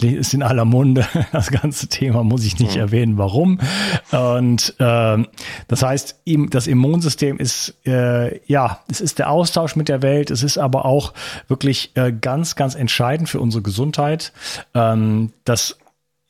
[0.00, 1.06] ist in aller Munde.
[1.32, 2.80] Das ganze Thema muss ich nicht mhm.
[2.80, 3.58] erwähnen, warum.
[4.12, 5.24] Und äh,
[5.68, 10.30] das heißt, das Immunsystem ist äh, ja, es ist der Austausch mit der Welt.
[10.30, 11.12] Es ist aber auch
[11.48, 14.32] wirklich äh, ganz, ganz entscheidend für unsere Gesundheit.
[14.74, 15.78] Ähm, das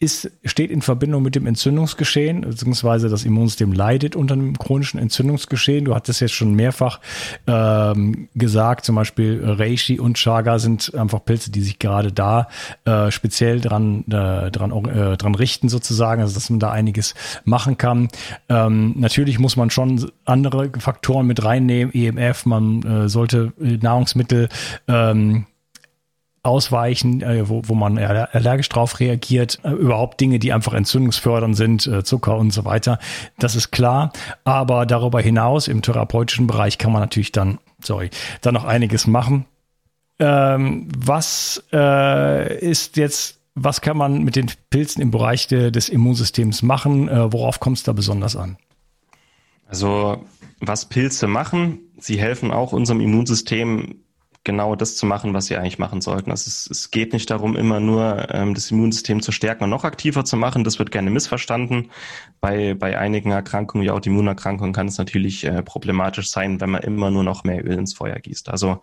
[0.00, 5.84] ist, steht in Verbindung mit dem Entzündungsgeschehen, beziehungsweise das Immunsystem leidet unter einem chronischen Entzündungsgeschehen.
[5.84, 7.00] Du hattest jetzt schon mehrfach
[7.46, 12.48] ähm, gesagt, zum Beispiel Reishi und Chaga sind einfach Pilze, die sich gerade da
[12.84, 17.78] äh, speziell dran, äh, dran, äh, dran richten sozusagen, also dass man da einiges machen
[17.78, 18.08] kann.
[18.48, 24.48] Ähm, natürlich muss man schon andere Faktoren mit reinnehmen, EMF, man äh, sollte Nahrungsmittel
[24.88, 25.46] ähm,
[26.44, 31.86] ausweichen, äh, wo, wo man allergisch drauf reagiert, äh, überhaupt Dinge, die einfach entzündungsfördernd sind,
[31.86, 32.98] äh, Zucker und so weiter.
[33.38, 34.12] Das ist klar.
[34.44, 38.10] Aber darüber hinaus im therapeutischen Bereich kann man natürlich dann, sorry,
[38.42, 39.46] dann noch einiges machen.
[40.18, 45.88] Ähm, was äh, ist jetzt, was kann man mit den Pilzen im Bereich de, des
[45.88, 47.08] Immunsystems machen?
[47.08, 48.58] Äh, worauf kommt es da besonders an?
[49.66, 50.22] Also
[50.60, 53.96] was Pilze machen, sie helfen auch unserem Immunsystem
[54.44, 56.30] genau das zu machen, was sie eigentlich machen sollten.
[56.30, 59.84] Also es, es geht nicht darum, immer nur ähm, das Immunsystem zu stärken und noch
[59.84, 60.64] aktiver zu machen.
[60.64, 61.90] Das wird gerne missverstanden.
[62.40, 67.10] Bei, bei einigen Erkrankungen, wie Autoimmunerkrankungen, kann es natürlich äh, problematisch sein, wenn man immer
[67.10, 68.50] nur noch mehr Öl ins Feuer gießt.
[68.50, 68.80] Also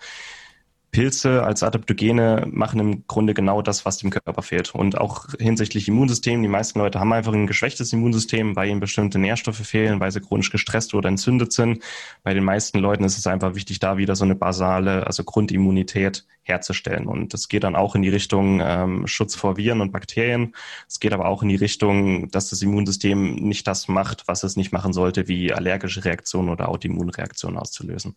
[0.92, 4.76] Pilze als Adaptogene machen im Grunde genau das, was dem Körper fehlt.
[4.76, 9.18] Und auch hinsichtlich Immunsystem, die meisten Leute haben einfach ein geschwächtes Immunsystem, weil ihnen bestimmte
[9.18, 11.82] Nährstoffe fehlen, weil sie chronisch gestresst oder entzündet sind.
[12.24, 16.26] Bei den meisten Leuten ist es einfach wichtig, da wieder so eine basale, also Grundimmunität
[16.44, 17.08] herzustellen.
[17.08, 20.56] Und das geht dann auch in die Richtung ähm, Schutz vor Viren und Bakterien.
[20.90, 24.58] Es geht aber auch in die Richtung, dass das Immunsystem nicht das macht, was es
[24.58, 28.16] nicht machen sollte, wie allergische Reaktionen oder Autoimmunreaktionen auszulösen.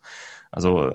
[0.51, 0.91] Also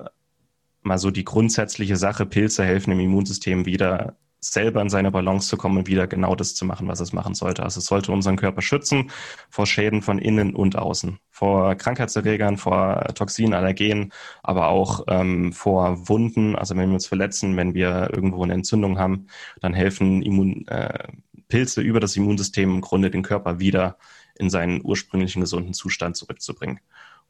[0.83, 5.57] mal so die grundsätzliche Sache, Pilze helfen im Immunsystem wieder selber in seine Balance zu
[5.57, 7.63] kommen und wieder genau das zu machen, was es machen sollte.
[7.63, 9.11] Also es sollte unseren Körper schützen
[9.51, 14.13] vor Schäden von innen und außen, vor Krankheitserregern, vor Toxinen, Allergenen,
[14.43, 16.57] aber auch ähm, vor Wunden.
[16.57, 19.27] Also wenn wir uns verletzen, wenn wir irgendwo eine Entzündung haben,
[19.61, 21.09] dann helfen Immun, äh,
[21.49, 23.99] Pilze über das Immunsystem im Grunde den Körper wieder
[24.39, 26.81] in seinen ursprünglichen gesunden Zustand zurückzubringen.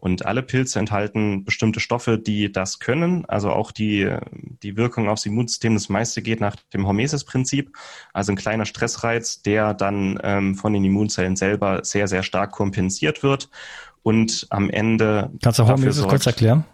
[0.00, 3.26] Und alle Pilze enthalten bestimmte Stoffe, die das können.
[3.26, 4.10] Also auch die,
[4.62, 7.76] die Wirkung aufs Immunsystem, das meiste geht nach dem Hormesis-Prinzip.
[8.14, 13.22] Also ein kleiner Stressreiz, der dann ähm, von den Immunzellen selber sehr, sehr stark kompensiert
[13.22, 13.50] wird.
[14.02, 15.30] Und am Ende.
[15.42, 16.64] Kannst du Hormesis kurz erklären?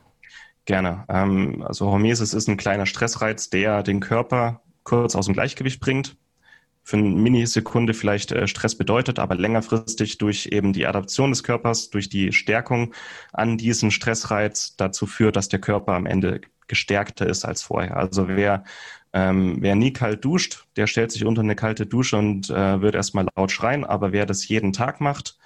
[0.64, 1.04] Gerne.
[1.08, 6.16] Ähm, also Hormesis ist ein kleiner Stressreiz, der den Körper kurz aus dem Gleichgewicht bringt
[6.86, 11.90] für eine Minisekunde vielleicht äh, Stress bedeutet, aber längerfristig durch eben die Adaption des Körpers,
[11.90, 12.94] durch die Stärkung
[13.32, 17.96] an diesen Stressreiz dazu führt, dass der Körper am Ende gestärkter ist als vorher.
[17.96, 18.62] Also wer,
[19.12, 22.94] ähm, wer nie kalt duscht, der stellt sich unter eine kalte Dusche und äh, wird
[22.94, 25.38] erstmal laut schreien, aber wer das jeden Tag macht,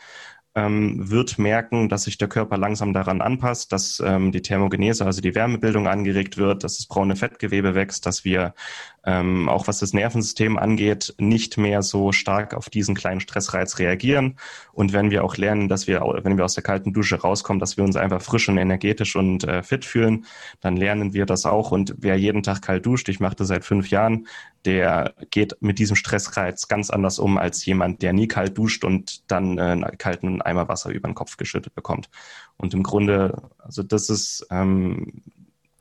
[0.54, 5.20] ähm, wird merken, dass sich der Körper langsam daran anpasst, dass ähm, die Thermogenese, also
[5.20, 8.54] die Wärmebildung angeregt wird, dass das braune Fettgewebe wächst, dass wir
[9.04, 14.36] ähm, auch was das Nervensystem angeht, nicht mehr so stark auf diesen kleinen Stressreiz reagieren.
[14.72, 17.76] Und wenn wir auch lernen, dass wir, wenn wir aus der kalten Dusche rauskommen, dass
[17.76, 20.26] wir uns einfach frisch und energetisch und äh, fit fühlen,
[20.60, 21.70] dann lernen wir das auch.
[21.70, 24.26] Und wer jeden Tag kalt duscht, ich mache das seit fünf Jahren,
[24.66, 29.30] der geht mit diesem Stressreiz ganz anders um als jemand, der nie kalt duscht und
[29.30, 32.10] dann äh, einen kalten Eimer Wasser über den Kopf geschüttet bekommt.
[32.58, 35.22] Und im Grunde, also das ist, ähm,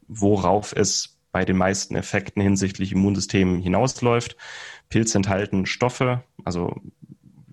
[0.08, 4.36] worauf es bei den meisten Effekten hinsichtlich Immunsystem hinausläuft.
[4.90, 6.76] Pilze enthalten Stoffe, also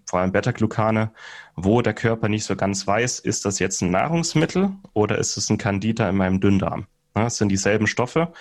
[0.07, 1.11] vor allem Beta-Glucane,
[1.57, 5.51] wo der Körper nicht so ganz weiß, ist das jetzt ein Nahrungsmittel oder ist es
[5.51, 6.87] ein Candida in meinem Dünndarm?
[7.25, 8.33] Es sind dieselben Stoffe.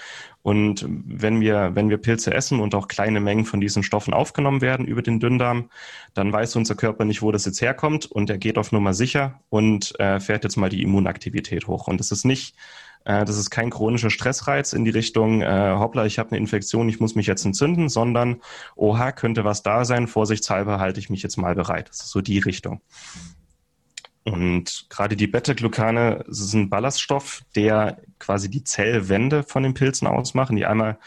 [0.41, 4.61] Und wenn wir, wenn wir Pilze essen und auch kleine Mengen von diesen Stoffen aufgenommen
[4.61, 5.69] werden über den Dünndarm,
[6.13, 9.39] dann weiß unser Körper nicht, wo das jetzt herkommt und er geht auf Nummer sicher
[9.49, 11.87] und äh, fährt jetzt mal die Immunaktivität hoch.
[11.87, 12.55] Und das ist nicht
[13.05, 16.89] äh, das ist kein chronischer Stressreiz in die Richtung, äh, hoppla, ich habe eine Infektion,
[16.89, 18.41] ich muss mich jetzt entzünden, sondern,
[18.75, 21.89] oha, könnte was da sein, vorsichtshalber halte ich mich jetzt mal bereit.
[21.89, 22.81] Das ist so die Richtung.
[24.23, 30.55] Und gerade die Beta-Glucane ist ein Ballaststoff, der quasi die Zellwände von den Pilzen ausmachen,
[30.55, 30.97] die einmal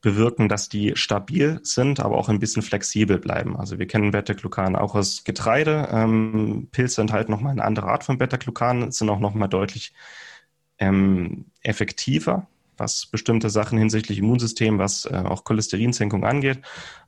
[0.00, 3.56] bewirken, dass die stabil sind, aber auch ein bisschen flexibel bleiben.
[3.56, 5.88] Also wir kennen Beta-Glucan auch aus Getreide.
[5.92, 9.92] Ähm, Pilze enthalten nochmal eine andere Art von Beta-Glucan, sind auch nochmal deutlich
[10.78, 16.60] ähm, effektiver, was bestimmte Sachen hinsichtlich Immunsystem, was äh, auch Cholesterinsenkung angeht.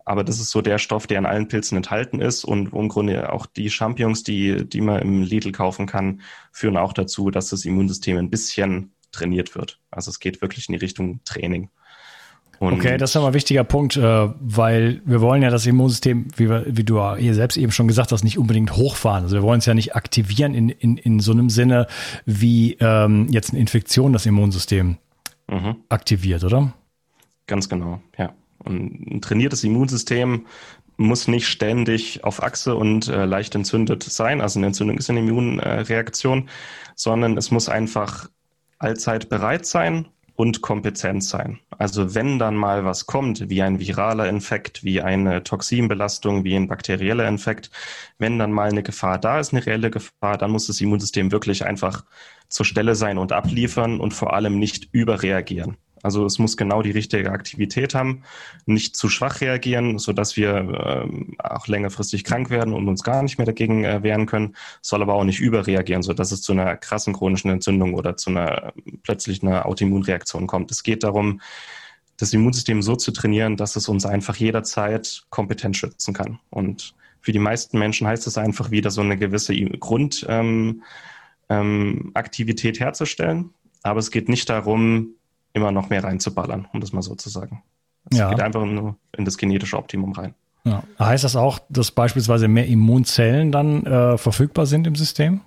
[0.04, 3.32] Aber das ist so der Stoff, der in allen Pilzen enthalten ist und im Grunde
[3.32, 7.64] auch die Champignons, die, die man im Lidl kaufen kann, führen auch dazu, dass das
[7.64, 9.80] Immunsystem ein bisschen trainiert wird.
[9.90, 11.70] Also es geht wirklich in die Richtung Training.
[12.58, 16.26] Und okay, das ist aber ein wichtiger Punkt, äh, weil wir wollen ja das Immunsystem,
[16.36, 19.24] wie, wir, wie du hier selbst eben schon gesagt hast, nicht unbedingt hochfahren.
[19.24, 21.86] Also wir wollen es ja nicht aktivieren in, in, in so einem Sinne,
[22.26, 24.98] wie ähm, jetzt eine Infektion das Immunsystem
[25.48, 25.76] mhm.
[25.88, 26.72] aktiviert, oder?
[27.46, 28.32] Ganz genau, ja.
[28.64, 30.46] Und ein trainiertes Immunsystem
[30.96, 34.40] muss nicht ständig auf Achse und äh, leicht entzündet sein.
[34.40, 36.48] Also eine Entzündung ist eine Immunreaktion,
[36.96, 38.28] sondern es muss einfach
[38.80, 41.58] allzeit bereit sein und kompetent sein.
[41.78, 46.68] Also wenn dann mal was kommt, wie ein viraler Infekt, wie eine Toxinbelastung, wie ein
[46.68, 47.72] bakterieller Infekt,
[48.18, 51.66] wenn dann mal eine Gefahr da ist, eine reelle Gefahr, dann muss das Immunsystem wirklich
[51.66, 52.04] einfach
[52.48, 55.76] zur Stelle sein und abliefern und vor allem nicht überreagieren.
[56.02, 58.22] Also es muss genau die richtige Aktivität haben,
[58.66, 63.22] nicht zu schwach reagieren, so dass wir äh, auch längerfristig krank werden und uns gar
[63.22, 66.52] nicht mehr dagegen äh, wehren können, soll aber auch nicht überreagieren, so dass es zu
[66.52, 68.72] einer krassen chronischen Entzündung oder zu einer
[69.02, 70.70] plötzlich einer Autoimmunreaktion kommt.
[70.70, 71.40] Es geht darum,
[72.18, 76.40] das Immunsystem so zu trainieren, dass es uns einfach jederzeit kompetent schützen kann.
[76.50, 80.82] Und für die meisten Menschen heißt es einfach wieder so eine gewisse Grundaktivität ähm,
[81.48, 83.50] ähm, herzustellen.
[83.82, 85.14] Aber es geht nicht darum,
[85.52, 87.62] immer noch mehr reinzuballern, um das mal so zu sagen.
[88.10, 88.30] Es ja.
[88.30, 90.34] geht einfach nur in das genetische Optimum rein.
[90.64, 90.82] Ja.
[90.98, 95.40] Heißt das auch, dass beispielsweise mehr Immunzellen dann äh, verfügbar sind im System?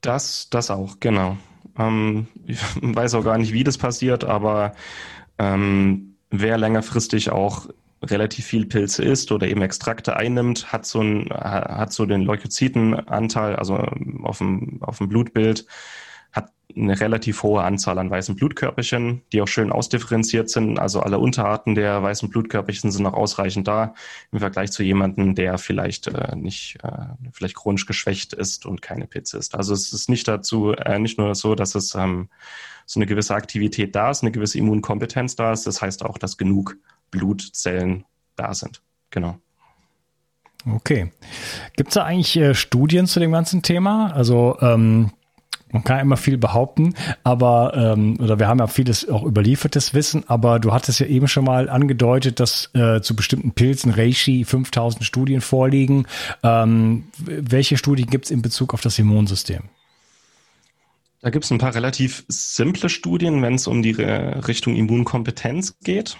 [0.00, 1.36] Das, das auch, genau.
[1.78, 4.74] Ähm, ich weiß auch gar nicht, wie das passiert, aber
[5.38, 7.66] ähm, wer längerfristig auch
[8.02, 13.54] relativ viel Pilze isst oder eben Extrakte einnimmt, hat so, ein, hat so den Leukozytenanteil,
[13.54, 13.76] also
[14.22, 15.66] auf dem, auf dem Blutbild,
[16.76, 20.78] eine relativ hohe Anzahl an weißen Blutkörperchen, die auch schön ausdifferenziert sind.
[20.78, 23.94] Also alle Unterarten der weißen Blutkörperchen sind noch ausreichend da
[24.30, 26.90] im Vergleich zu jemandem, der vielleicht äh, nicht, äh,
[27.32, 29.54] vielleicht chronisch geschwächt ist und keine Pilze ist.
[29.54, 32.28] Also es ist nicht dazu, äh, nicht nur so, dass es ähm,
[32.86, 35.66] so eine gewisse Aktivität da ist, eine gewisse Immunkompetenz da ist.
[35.66, 36.76] Das heißt auch, dass genug
[37.10, 38.04] Blutzellen
[38.36, 38.82] da sind.
[39.10, 39.38] Genau.
[40.66, 41.12] Okay.
[41.76, 44.12] Gibt es da eigentlich äh, Studien zu dem ganzen Thema?
[44.12, 45.10] Also ähm,
[45.72, 46.94] man kann immer viel behaupten,
[47.24, 51.28] aber ähm, oder wir haben ja vieles auch überliefertes Wissen, aber du hattest ja eben
[51.28, 56.06] schon mal angedeutet, dass äh, zu bestimmten Pilzen Reishi 5000 Studien vorliegen.
[56.42, 59.62] Ähm, welche Studien gibt es in Bezug auf das Immunsystem?
[61.20, 66.16] Da gibt es ein paar relativ simple Studien, wenn es um die Richtung Immunkompetenz geht.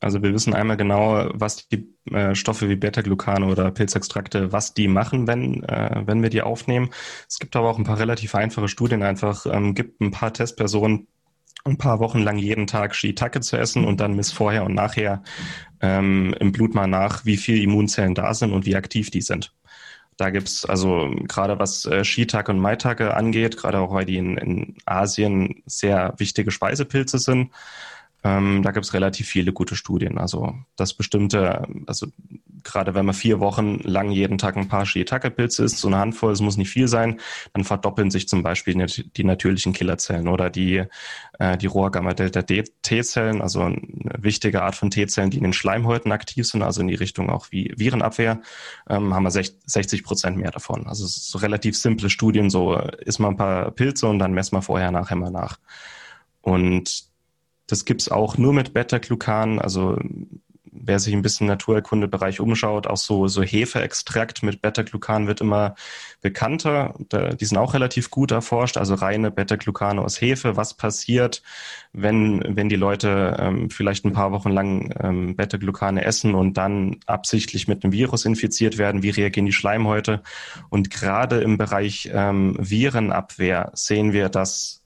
[0.00, 4.88] Also wir wissen einmal genau, was die äh, Stoffe wie Beta-Glucane oder Pilzextrakte, was die
[4.88, 6.90] machen, wenn, äh, wenn wir die aufnehmen.
[7.28, 11.06] Es gibt aber auch ein paar relativ einfache Studien, einfach ähm, gibt ein paar Testpersonen,
[11.64, 15.22] ein paar Wochen lang jeden Tag Shiitake zu essen und dann misst vorher und nachher
[15.80, 19.54] ähm, im Blut mal nach, wie viele Immunzellen da sind und wie aktiv die sind.
[20.16, 24.36] Da gibt's also gerade was äh, Shiitake und Maitake angeht, gerade auch weil die in,
[24.36, 27.50] in Asien sehr wichtige Speisepilze sind,
[28.24, 30.16] ähm, da gibt es relativ viele gute Studien.
[30.16, 32.06] Also das bestimmte, also
[32.62, 36.32] gerade wenn man vier Wochen lang jeden Tag ein paar Shiitake-Pilze isst, so eine Handvoll,
[36.32, 37.18] es muss nicht viel sein,
[37.52, 40.84] dann verdoppeln sich zum Beispiel die, natürlichen Killerzellen oder die,
[41.40, 43.80] äh, die Rohr-Gamma-Delta-T-Zellen, also eine
[44.18, 47.48] wichtige Art von T-Zellen, die in den Schleimhäuten aktiv sind, also in die Richtung auch
[47.50, 48.40] wie Virenabwehr,
[48.88, 50.86] ähm, haben wir 60 Prozent mehr davon.
[50.86, 54.32] Also es ist so relativ simple Studien, so isst man ein paar Pilze und dann
[54.32, 55.58] messen wir vorher, nachher mal nach.
[56.40, 57.11] Und
[57.66, 59.98] das gibt's auch nur mit Beta-Glucan, also
[60.72, 65.74] wer sich ein bisschen im Naturerkundebereich umschaut, auch so, so Hefeextrakt mit Beta-Glucan wird immer
[66.20, 66.94] bekannter.
[67.40, 70.56] die sind auch relativ gut erforscht, also reine Beta-Glucane aus Hefe.
[70.56, 71.42] Was passiert,
[71.92, 76.96] wenn, wenn die Leute ähm, vielleicht ein paar Wochen lang ähm, Beta-Glucane essen und dann
[77.06, 79.02] absichtlich mit einem Virus infiziert werden?
[79.02, 80.22] Wie reagieren die Schleimhäute?
[80.70, 84.81] Und gerade im Bereich ähm, Virenabwehr sehen wir, dass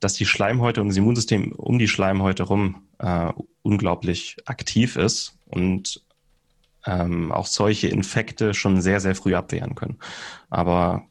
[0.00, 3.32] dass die Schleimhäute und das Immunsystem um die Schleimhäute rum äh,
[3.62, 6.02] unglaublich aktiv ist und
[6.86, 9.98] ähm, auch solche Infekte schon sehr, sehr früh abwehren können.
[10.50, 11.04] Aber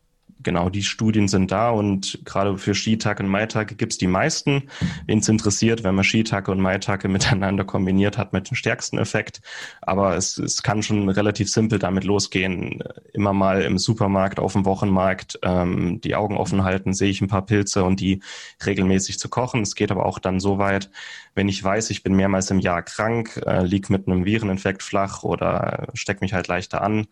[0.47, 4.63] genau, die Studien sind da und gerade für Skitag und Maitag gibt es die meisten.
[5.05, 9.41] Wen es interessiert, wenn man Skitag und Maitag miteinander kombiniert hat, mit dem stärksten Effekt.
[9.81, 12.81] Aber es, es kann schon relativ simpel damit losgehen.
[13.11, 17.27] Immer mal im Supermarkt, auf dem Wochenmarkt ähm, die Augen offen halten, sehe ich ein
[17.27, 18.21] paar Pilze und die
[18.65, 19.63] regelmäßig zu kochen.
[19.63, 20.89] Es geht aber auch dann so weit,
[21.35, 25.23] wenn ich weiß, ich bin mehrmals im Jahr krank, äh, lieg mit einem Vireninfekt flach
[25.23, 27.07] oder steck mich halt leichter an,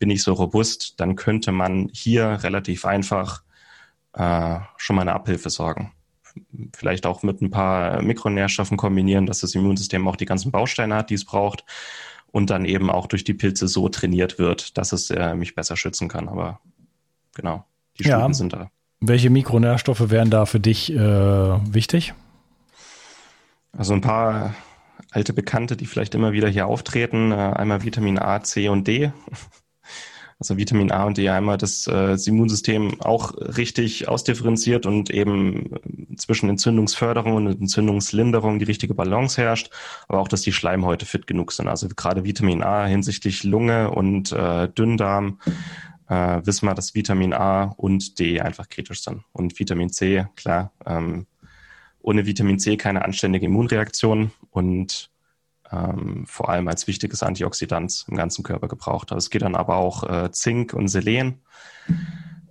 [0.00, 3.42] bin ich so robust, dann könnte man hier relativ einfach
[4.14, 5.92] äh, schon mal eine Abhilfe sorgen.
[6.74, 11.10] Vielleicht auch mit ein paar Mikronährstoffen kombinieren, dass das Immunsystem auch die ganzen Bausteine hat,
[11.10, 11.64] die es braucht
[12.32, 15.76] und dann eben auch durch die Pilze so trainiert wird, dass es äh, mich besser
[15.76, 16.28] schützen kann.
[16.28, 16.60] Aber
[17.34, 17.66] genau,
[17.98, 18.34] die Studien ja.
[18.34, 18.70] sind da.
[19.00, 22.14] Welche Mikronährstoffe wären da für dich äh, wichtig?
[23.76, 24.54] Also ein paar
[25.10, 27.32] alte Bekannte, die vielleicht immer wieder hier auftreten.
[27.32, 29.12] Äh, einmal Vitamin A, C und D
[30.40, 35.74] also Vitamin A und D einmal das, äh, das Immunsystem auch richtig ausdifferenziert und eben
[36.16, 39.70] zwischen Entzündungsförderung und Entzündungslinderung die richtige Balance herrscht,
[40.08, 41.68] aber auch, dass die Schleimhäute fit genug sind.
[41.68, 45.38] Also gerade Vitamin A hinsichtlich Lunge und äh, Dünndarm
[46.08, 49.22] äh, wissen wir, dass Vitamin A und D einfach kritisch sind.
[49.32, 51.26] Und Vitamin C, klar, ähm,
[52.00, 55.10] ohne Vitamin C keine anständige Immunreaktion und
[55.72, 59.12] ähm, vor allem als wichtiges Antioxidant im ganzen Körper gebraucht.
[59.12, 61.40] Also es geht dann aber auch äh, Zink und Selen.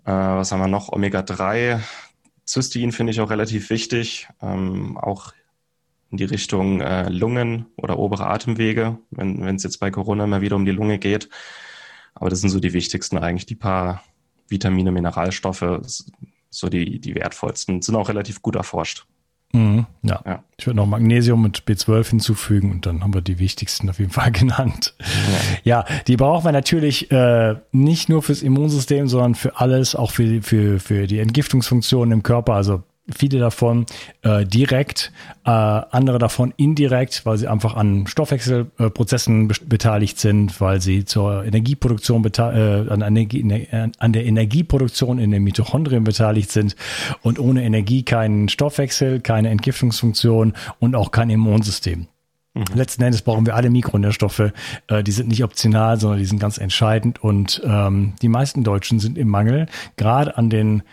[0.05, 0.91] Äh, was haben wir noch?
[0.91, 1.79] Omega-3.
[2.47, 4.27] Cystein finde ich auch relativ wichtig.
[4.41, 5.33] Ähm, auch
[6.11, 10.55] in die Richtung äh, Lungen oder obere Atemwege, wenn es jetzt bei Corona mal wieder
[10.55, 11.29] um die Lunge geht.
[12.15, 14.03] Aber das sind so die wichtigsten eigentlich, die paar
[14.47, 15.81] Vitamine, Mineralstoffe,
[16.49, 19.05] so die, die wertvollsten, sind auch relativ gut erforscht.
[19.51, 20.21] Mhm, ja.
[20.25, 20.43] ja.
[20.57, 24.11] Ich würde noch Magnesium und B12 hinzufügen und dann haben wir die wichtigsten auf jeden
[24.11, 24.93] Fall genannt.
[25.63, 30.11] Ja, ja die brauchen wir natürlich äh, nicht nur fürs Immunsystem, sondern für alles, auch
[30.11, 32.53] für, für, für die Entgiftungsfunktionen im Körper.
[32.53, 32.83] Also
[33.15, 33.85] viele davon
[34.21, 35.11] äh, direkt,
[35.45, 41.45] äh, andere davon indirekt, weil sie einfach an Stoffwechselprozessen be beteiligt sind, weil sie zur
[41.45, 46.75] Energieproduktion äh, an, Energie, ne, an der Energieproduktion in den Mitochondrien beteiligt sind
[47.21, 52.07] und ohne Energie keinen Stoffwechsel, keine Entgiftungsfunktion und auch kein Immunsystem.
[52.53, 52.63] Mhm.
[52.73, 54.51] Letzten Endes brauchen wir alle Mikronährstoffe.
[54.87, 57.23] Äh, die sind nicht optional, sondern die sind ganz entscheidend.
[57.23, 60.83] Und ähm, die meisten Deutschen sind im Mangel, gerade an den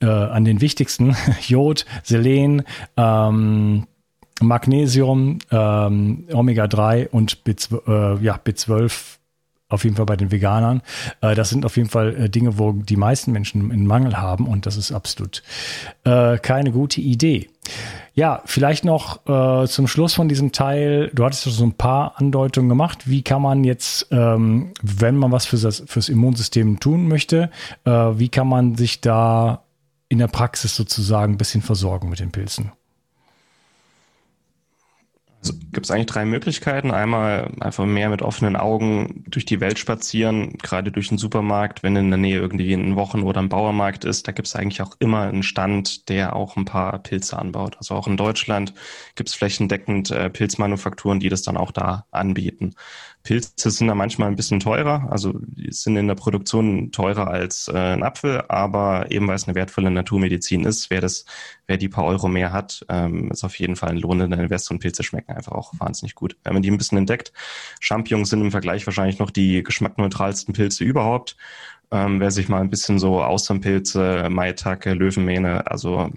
[0.00, 1.16] äh, an den wichtigsten
[1.46, 2.62] Jod, Selen,
[2.96, 3.86] ähm,
[4.40, 9.16] Magnesium, ähm, Omega-3 und B12, äh, ja, B12
[9.68, 10.82] auf jeden Fall bei den Veganern.
[11.22, 14.46] Äh, das sind auf jeden Fall äh, Dinge, wo die meisten Menschen einen Mangel haben
[14.46, 15.42] und das ist absolut
[16.04, 17.50] keine gute Idee.
[18.14, 19.24] Ja, vielleicht noch
[19.66, 21.10] zum Schluss von diesem Teil.
[21.12, 23.10] Du hattest so ein paar Andeutungen gemacht.
[23.10, 27.50] Wie kann man jetzt, ähm, wenn man was für das, fürs Immunsystem tun möchte,
[27.84, 29.65] wie kann man sich da
[30.08, 32.72] in der Praxis sozusagen ein bisschen versorgen mit den Pilzen?
[35.46, 36.90] Also gibt es eigentlich drei Möglichkeiten.
[36.90, 41.94] Einmal einfach mehr mit offenen Augen durch die Welt spazieren, gerade durch den Supermarkt, wenn
[41.94, 44.26] in der Nähe irgendwie ein Wochen- oder ein Bauermarkt ist.
[44.26, 47.76] Da gibt es eigentlich auch immer einen Stand, der auch ein paar Pilze anbaut.
[47.78, 48.74] Also auch in Deutschland
[49.14, 52.74] gibt es flächendeckend äh, Pilzmanufakturen, die das dann auch da anbieten.
[53.26, 57.66] Pilze sind da manchmal ein bisschen teurer, also die sind in der Produktion teurer als
[57.66, 61.24] äh, ein Apfel, aber eben weil es eine wertvolle Naturmedizin ist, wer das,
[61.66, 64.78] wer die paar Euro mehr hat, ähm, ist auf jeden Fall ein lohnender Invest und
[64.78, 66.36] Pilze schmecken einfach auch wahnsinnig gut.
[66.44, 67.32] Wenn man die ein bisschen entdeckt,
[67.80, 71.36] Champignons sind im Vergleich wahrscheinlich noch die geschmackneutralsten Pilze überhaupt.
[71.90, 76.12] Ähm, wer sich mal ein bisschen so Austernpilze, Maitake, Löwenmähne, also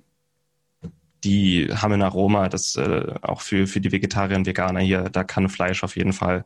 [1.23, 5.23] die haben ein Aroma, das äh, auch für, für die Vegetarier und Veganer hier, da
[5.23, 6.45] kann Fleisch auf jeden Fall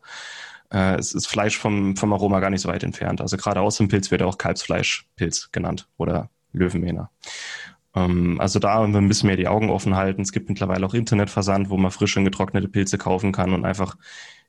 [0.73, 3.21] äh, es ist Fleisch vom, vom Aroma gar nicht so weit entfernt.
[3.21, 7.11] Also gerade aus dem Pilz wird auch Kalbsfleischpilz genannt oder Löwenmähner.
[7.95, 10.21] Ähm, also da ein bisschen mehr die Augen offen halten.
[10.21, 13.95] Es gibt mittlerweile auch Internetversand, wo man frische und getrocknete Pilze kaufen kann und einfach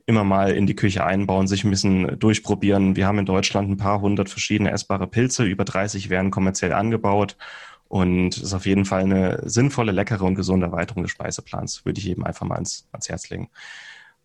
[0.07, 2.97] immer mal in die Küche einbauen, sich ein bisschen durchprobieren.
[2.97, 7.37] Wir haben in Deutschland ein paar hundert verschiedene essbare Pilze, über 30 werden kommerziell angebaut
[7.89, 11.85] und ist auf jeden Fall eine sinnvolle, leckere und gesunde Erweiterung des Speiseplans.
[11.87, 13.49] Würde ich eben einfach mal ans, ans Herz legen.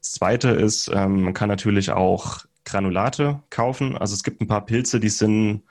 [0.02, 3.98] Das zweite ist, ähm, man kann natürlich auch Granulate kaufen.
[3.98, 5.64] Also es gibt ein paar Pilze, die sind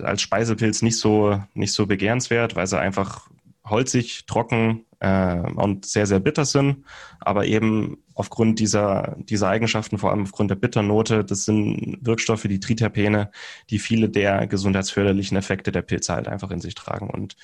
[0.00, 3.28] als Speisepilz nicht so, nicht so begehrenswert, weil sie einfach
[3.64, 6.84] holzig, trocken äh, und sehr, sehr bitter sind.
[7.20, 12.60] Aber eben aufgrund dieser, dieser Eigenschaften, vor allem aufgrund der Bitternote, das sind Wirkstoffe, die
[12.60, 13.30] Triterpene,
[13.70, 17.10] die viele der gesundheitsförderlichen Effekte der Pilze halt einfach in sich tragen.
[17.10, 17.36] Und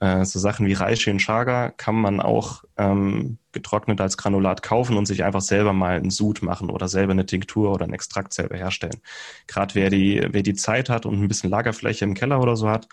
[0.00, 4.96] äh, so Sachen wie Reishi und Chaga kann man auch ähm, getrocknet als Granulat kaufen
[4.96, 8.32] und sich einfach selber mal einen Sud machen oder selber eine Tinktur oder ein Extrakt
[8.32, 9.00] selber herstellen.
[9.46, 12.68] Gerade wer die, wer die Zeit hat und ein bisschen Lagerfläche im Keller oder so
[12.68, 12.88] hat,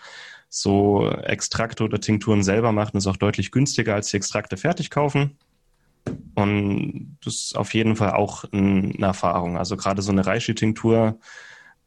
[0.50, 5.38] so Extrakte oder Tinkturen selber machen, ist auch deutlich günstiger als die Extrakte fertig kaufen.
[6.34, 9.56] Und das ist auf jeden Fall auch eine Erfahrung.
[9.56, 11.18] Also gerade so eine Reishi-Tinktur,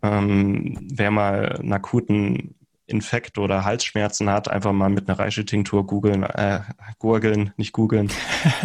[0.02, 2.56] ähm, wer mal einen akuten
[2.86, 6.62] Infekt oder Halsschmerzen hat, einfach mal mit einer Reishi-Tinktur googeln, äh,
[7.00, 8.12] gurgeln, nicht googeln.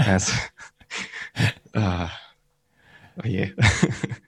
[1.73, 2.07] äh,
[3.23, 3.53] oh je.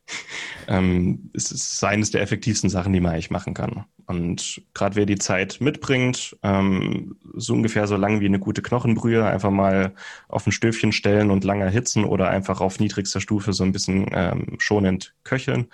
[0.69, 3.85] ähm, es ist eines der effektivsten Sachen, die man eigentlich machen kann.
[4.07, 9.25] Und gerade wer die Zeit mitbringt, ähm, so ungefähr so lang wie eine gute Knochenbrühe,
[9.25, 9.95] einfach mal
[10.29, 14.07] auf ein Stöfchen stellen und lange erhitzen oder einfach auf niedrigster Stufe so ein bisschen
[14.13, 15.69] ähm, schonend köcheln.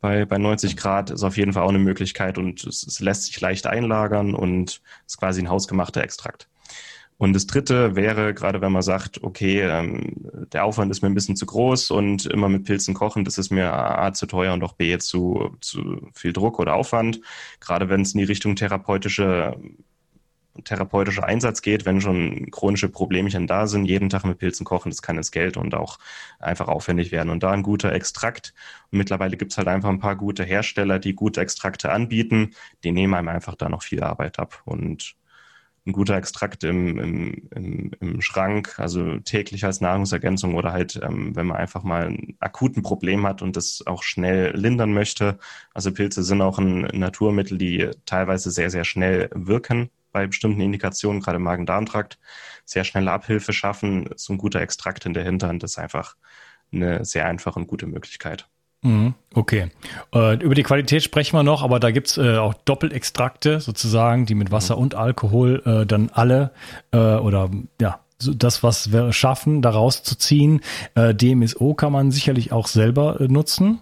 [0.00, 3.24] Bei, bei 90 Grad ist auf jeden Fall auch eine Möglichkeit und es, es lässt
[3.24, 6.48] sich leicht einlagern und ist quasi ein hausgemachter Extrakt.
[7.18, 10.14] Und das Dritte wäre, gerade wenn man sagt, okay, ähm,
[10.52, 13.50] der Aufwand ist mir ein bisschen zu groß und immer mit Pilzen kochen, das ist
[13.50, 17.20] mir A zu teuer und auch B zu, zu viel Druck oder Aufwand.
[17.60, 19.56] Gerade wenn es in die Richtung therapeutische
[20.64, 25.02] therapeutischer Einsatz geht, wenn schon chronische Problemchen da sind, jeden Tag mit Pilzen kochen, das
[25.02, 25.98] kann ins Geld und auch
[26.38, 27.30] einfach aufwendig werden.
[27.30, 28.54] Und da ein guter Extrakt.
[28.90, 32.54] Und mittlerweile gibt es halt einfach ein paar gute Hersteller, die gute Extrakte anbieten.
[32.84, 34.62] Die nehmen einem einfach da noch viel Arbeit ab.
[34.64, 35.14] Und
[35.86, 41.34] ein guter Extrakt im, im, im, im Schrank, also täglich als Nahrungsergänzung oder halt, ähm,
[41.34, 45.38] wenn man einfach mal ein akuten Problem hat und das auch schnell lindern möchte.
[45.74, 51.20] Also Pilze sind auch ein Naturmittel, die teilweise sehr, sehr schnell wirken bei bestimmten Indikationen,
[51.20, 52.18] gerade im Magen-Darm-Trakt,
[52.64, 54.10] sehr schnelle Abhilfe schaffen.
[54.16, 56.16] So ein guter Extrakt in der Hinterhand ist einfach
[56.72, 58.48] eine sehr einfache und gute Möglichkeit.
[58.82, 59.70] Mhm, okay.
[60.14, 64.34] Äh, über die Qualität sprechen wir noch, aber da gibt's äh, auch Doppelextrakte sozusagen, die
[64.34, 64.82] mit Wasser mhm.
[64.82, 66.52] und Alkohol äh, dann alle
[66.92, 67.50] äh, oder
[67.80, 70.60] ja, das, was wir schaffen, daraus zu ziehen.
[70.96, 73.78] DMSO kann man sicherlich auch selber nutzen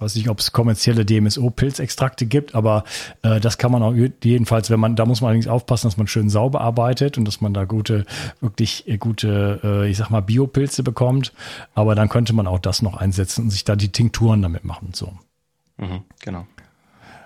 [0.00, 2.84] weiß nicht, ob es kommerzielle DMSO-Pilzextrakte gibt, aber
[3.22, 6.06] äh, das kann man auch jedenfalls, wenn man, da muss man allerdings aufpassen, dass man
[6.06, 8.04] schön sauber arbeitet und dass man da gute,
[8.40, 11.32] wirklich äh, gute, äh, ich sag mal, Biopilze bekommt.
[11.74, 14.90] Aber dann könnte man auch das noch einsetzen und sich da die Tinkturen damit machen.
[14.92, 15.12] So.
[15.76, 16.46] Mhm, genau.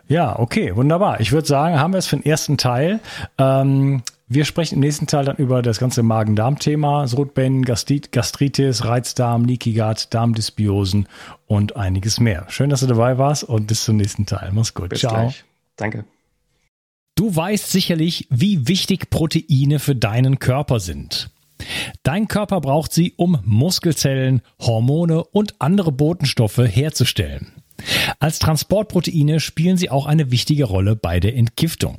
[0.09, 1.21] Ja, okay, wunderbar.
[1.21, 3.01] Ich würde sagen, haben wir es für den ersten Teil.
[3.37, 9.73] Ähm, wir sprechen im nächsten Teil dann über das ganze Magen-Darm-Thema, Sodbrennen, Gastritis, Reizdarm, Leaky
[9.73, 11.09] Gut, Darmdysbiosen
[11.47, 12.45] und einiges mehr.
[12.49, 14.51] Schön, dass du dabei warst und bis zum nächsten Teil.
[14.53, 14.91] Mach's gut.
[14.91, 15.15] Bis Ciao.
[15.15, 15.45] Gleich.
[15.77, 16.05] Danke.
[17.15, 21.31] Du weißt sicherlich, wie wichtig Proteine für deinen Körper sind.
[22.03, 27.53] Dein Körper braucht sie, um Muskelzellen, Hormone und andere Botenstoffe herzustellen.
[28.21, 31.99] Als Transportproteine spielen sie auch eine wichtige Rolle bei der Entgiftung.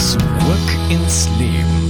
[0.00, 0.18] Zurück
[0.88, 1.89] ins Leben.